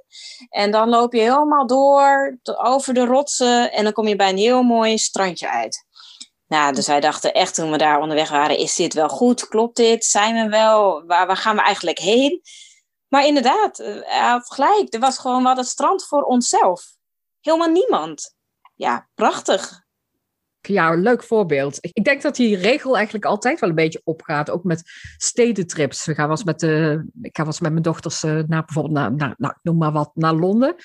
[0.50, 4.38] En dan loop je helemaal door over de rotsen en dan kom je bij een
[4.38, 5.86] heel mooi strandje uit.
[6.48, 9.48] Nou, dus wij dachten echt toen we daar onderweg waren, is dit wel goed?
[9.48, 10.06] Klopt dit?
[10.06, 11.04] Zijn we wel?
[11.06, 12.42] Waar gaan we eigenlijk heen?
[13.08, 14.94] Maar inderdaad, had gelijk.
[14.94, 16.86] Er was gewoon wat het strand voor onszelf.
[17.42, 18.36] Helemaal niemand.
[18.76, 19.86] Ja, prachtig.
[20.62, 21.78] Ja, leuk voorbeeld.
[21.82, 24.50] Ik denk dat die regel eigenlijk altijd wel een beetje opgaat.
[24.50, 24.84] Ook met
[25.18, 26.06] stedentrips.
[26.06, 29.60] We gaan was met de, ik ga was met mijn dochters naar bijvoorbeeld naar, naar,
[29.62, 30.76] noem maar wat, naar Londen.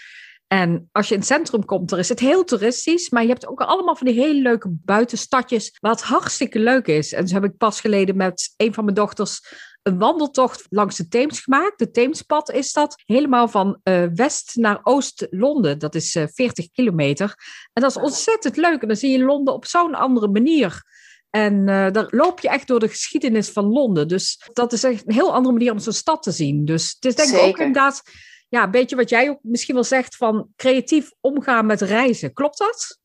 [0.47, 3.11] En als je in het centrum komt, dan is het heel toeristisch.
[3.11, 5.77] Maar je hebt ook allemaal van die hele leuke buitenstadjes.
[5.81, 7.13] Wat hartstikke leuk is.
[7.13, 9.41] En zo heb ik pas geleden met een van mijn dochters
[9.83, 11.79] een wandeltocht langs de Theems gemaakt.
[11.79, 13.03] De Theemspad is dat.
[13.05, 15.79] Helemaal van uh, west naar oost-Londen.
[15.79, 17.35] Dat is uh, 40 kilometer.
[17.73, 18.83] En dat is ontzettend leuk.
[18.83, 20.83] En dan zie je Londen op zo'n andere manier.
[21.31, 24.09] En uh, daar loop je echt door de geschiedenis van Londen.
[24.09, 26.65] Dus dat is echt een heel andere manier om zo'n stad te zien.
[26.65, 28.03] Dus het is denk ik ook inderdaad
[28.49, 32.33] ja, een beetje wat jij ook misschien wel zegt van creatief omgaan met reizen.
[32.33, 32.99] Klopt dat?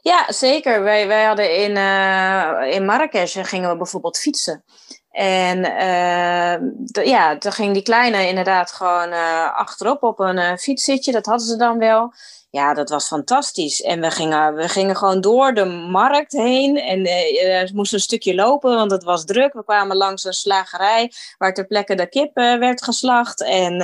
[0.00, 0.82] Ja, zeker.
[0.82, 4.64] Wij, wij hadden in, uh, in Marrakesh gingen we bijvoorbeeld fietsen.
[5.10, 11.12] En uh, ja, toen ging die kleine inderdaad gewoon uh, achterop op een uh, fietszitje.
[11.12, 12.12] Dat hadden ze dan wel.
[12.50, 13.82] Ja, dat was fantastisch.
[13.82, 16.76] En we gingen, we gingen gewoon door de markt heen.
[16.76, 19.52] En we moesten een stukje lopen, want het was druk.
[19.52, 23.42] We kwamen langs een slagerij waar ter plekke de kip werd geslacht.
[23.42, 23.76] En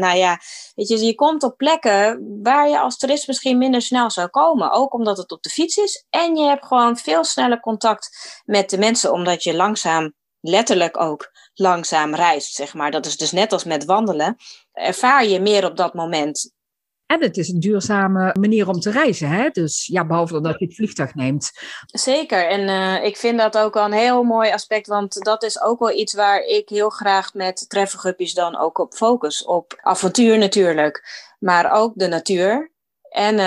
[0.00, 0.40] nou ja,
[0.74, 4.72] weet je, je komt op plekken waar je als toerist misschien minder snel zou komen.
[4.72, 6.06] Ook omdat het op de fiets is.
[6.10, 11.30] En je hebt gewoon veel sneller contact met de mensen, omdat je langzaam letterlijk ook
[11.54, 12.90] langzaam reist, zeg maar.
[12.90, 14.36] Dat is dus net als met wandelen.
[14.72, 16.56] Ervaar je meer op dat moment.
[17.06, 19.48] En het is een duurzame manier om te reizen, hè?
[19.48, 21.50] Dus ja, behalve dat je het vliegtuig neemt.
[21.86, 22.48] Zeker.
[22.48, 25.78] En uh, ik vind dat ook wel een heel mooi aspect, want dat is ook
[25.78, 29.44] wel iets waar ik heel graag met trefferguppies dan ook op focus.
[29.44, 31.02] Op avontuur natuurlijk,
[31.38, 32.72] maar ook de natuur.
[33.08, 33.38] En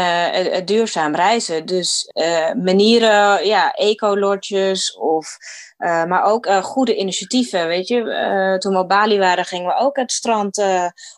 [0.52, 1.66] het duurzaam reizen.
[1.66, 5.38] Dus uh, manieren, ja, ecolodges of
[5.78, 7.68] uh, maar ook goede initiatieven.
[7.68, 10.64] Weet je, toen we op Bali waren, gingen we ook het strand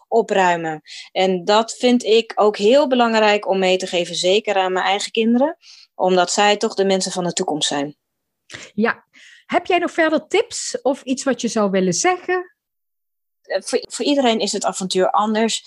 [0.08, 0.82] opruimen.
[1.12, 5.12] En dat vind ik ook heel belangrijk om mee te geven, zeker aan mijn eigen
[5.12, 5.58] kinderen,
[5.96, 7.98] omdat zij toch de mensen van de toekomst zijn.
[8.74, 9.06] Ja,
[9.46, 12.53] heb jij nog verder tips of iets wat je zou willen zeggen?
[13.44, 15.66] Voor, voor iedereen is het avontuur anders.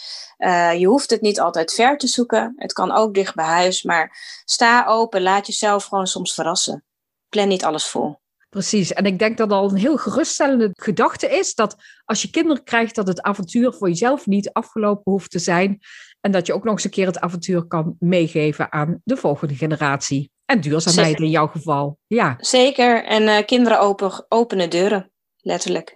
[0.78, 2.52] je hoeft het niet altijd ver te zoeken.
[2.56, 3.82] Het kan ook dicht bij huis.
[3.82, 6.84] Maar sta open, laat jezelf gewoon soms verrassen.
[7.28, 8.18] Plan niet alles vol.
[8.48, 12.64] Precies, en ik denk dat al een heel geruststellende gedachte is dat als je kinderen
[12.64, 15.80] krijgt, dat het avontuur voor jezelf niet afgelopen hoeft te zijn.
[16.20, 19.54] En dat je ook nog eens een keer het avontuur kan meegeven aan de volgende
[19.54, 20.30] generatie.
[20.44, 21.24] En duurzaamheid Zeker.
[21.24, 21.98] in jouw geval.
[22.06, 22.34] Ja.
[22.38, 25.94] Zeker, en uh, kinderen open, openen deuren, letterlijk.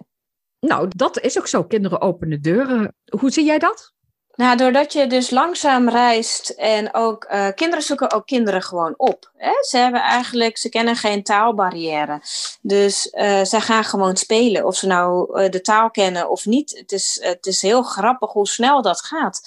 [0.61, 1.63] Nou, dat is ook zo.
[1.63, 2.95] Kinderen openen deuren.
[3.19, 3.93] Hoe zie jij dat?
[4.35, 9.31] Nou, doordat je dus langzaam reist en ook uh, kinderen zoeken ook kinderen gewoon op.
[9.35, 9.51] Hè?
[9.61, 12.21] Ze hebben eigenlijk, ze kennen geen taalbarrière.
[12.61, 14.65] Dus uh, zij gaan gewoon spelen.
[14.65, 16.77] Of ze nou uh, de taal kennen of niet.
[16.77, 19.41] Het is, het is heel grappig hoe snel dat gaat.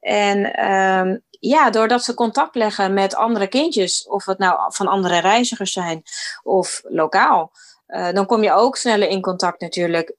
[0.00, 5.18] En um, ja, doordat ze contact leggen met andere kindjes, of het nou van andere
[5.18, 6.02] reizigers zijn
[6.42, 7.52] of lokaal,
[7.88, 10.14] dan kom je ook sneller in contact natuurlijk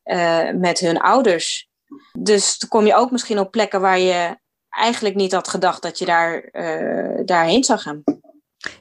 [0.55, 1.69] met hun ouders.
[2.17, 4.37] Dus dan kom je ook misschien op plekken waar je
[4.69, 8.03] eigenlijk niet had gedacht dat je daar, uh, daarheen zou gaan.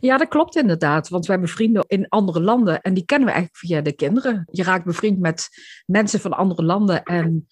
[0.00, 1.08] Ja, dat klopt inderdaad.
[1.08, 4.48] Want we hebben vrienden in andere landen en die kennen we eigenlijk via de kinderen.
[4.50, 5.48] Je raakt bevriend met
[5.86, 7.02] mensen van andere landen.
[7.02, 7.46] En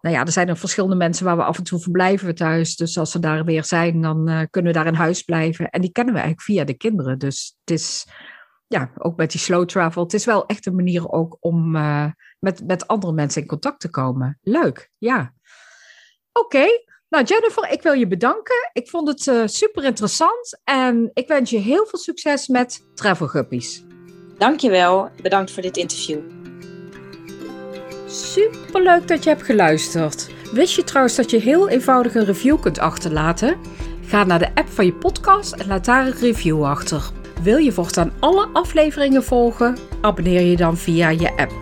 [0.00, 2.76] nou ja, er zijn er verschillende mensen waar we af en toe verblijven thuis.
[2.76, 5.70] Dus als ze daar weer zijn, dan kunnen we daar in huis blijven.
[5.70, 7.18] En die kennen we eigenlijk via de kinderen.
[7.18, 8.06] Dus het is,
[8.66, 10.02] ja, ook met die slow travel.
[10.02, 12.06] Het is wel echt een manier ook om uh,
[12.38, 14.38] met, met andere mensen in contact te komen.
[14.42, 15.34] Leuk, ja.
[16.32, 16.66] Oké,
[17.08, 18.70] nou Jennifer, ik wil je bedanken.
[18.72, 23.26] Ik vond het uh, super interessant en ik wens je heel veel succes met Travel
[23.26, 23.84] Guppies.
[24.38, 26.20] Dankjewel, bedankt voor dit interview.
[28.06, 30.30] Super leuk dat je hebt geluisterd.
[30.52, 33.56] Wist je trouwens dat je heel eenvoudig een review kunt achterlaten?
[34.06, 37.10] Ga naar de app van je podcast en laat daar een review achter.
[37.44, 39.76] Wil je voortaan alle afleveringen volgen?
[40.00, 41.52] Abonneer je dan via je app.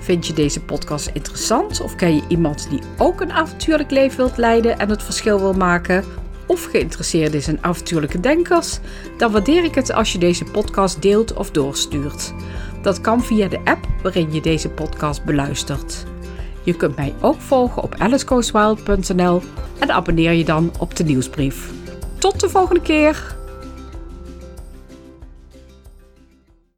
[0.00, 4.36] Vind je deze podcast interessant of ken je iemand die ook een avontuurlijk leven wilt
[4.36, 6.04] leiden en het verschil wil maken?
[6.46, 8.78] Of geïnteresseerd is in avontuurlijke denkers?
[9.16, 12.32] Dan waardeer ik het als je deze podcast deelt of doorstuurt.
[12.82, 16.04] Dat kan via de app waarin je deze podcast beluistert.
[16.62, 19.42] Je kunt mij ook volgen op alicecoastwild.nl
[19.78, 21.70] en abonneer je dan op de nieuwsbrief.
[22.18, 23.38] Tot de volgende keer!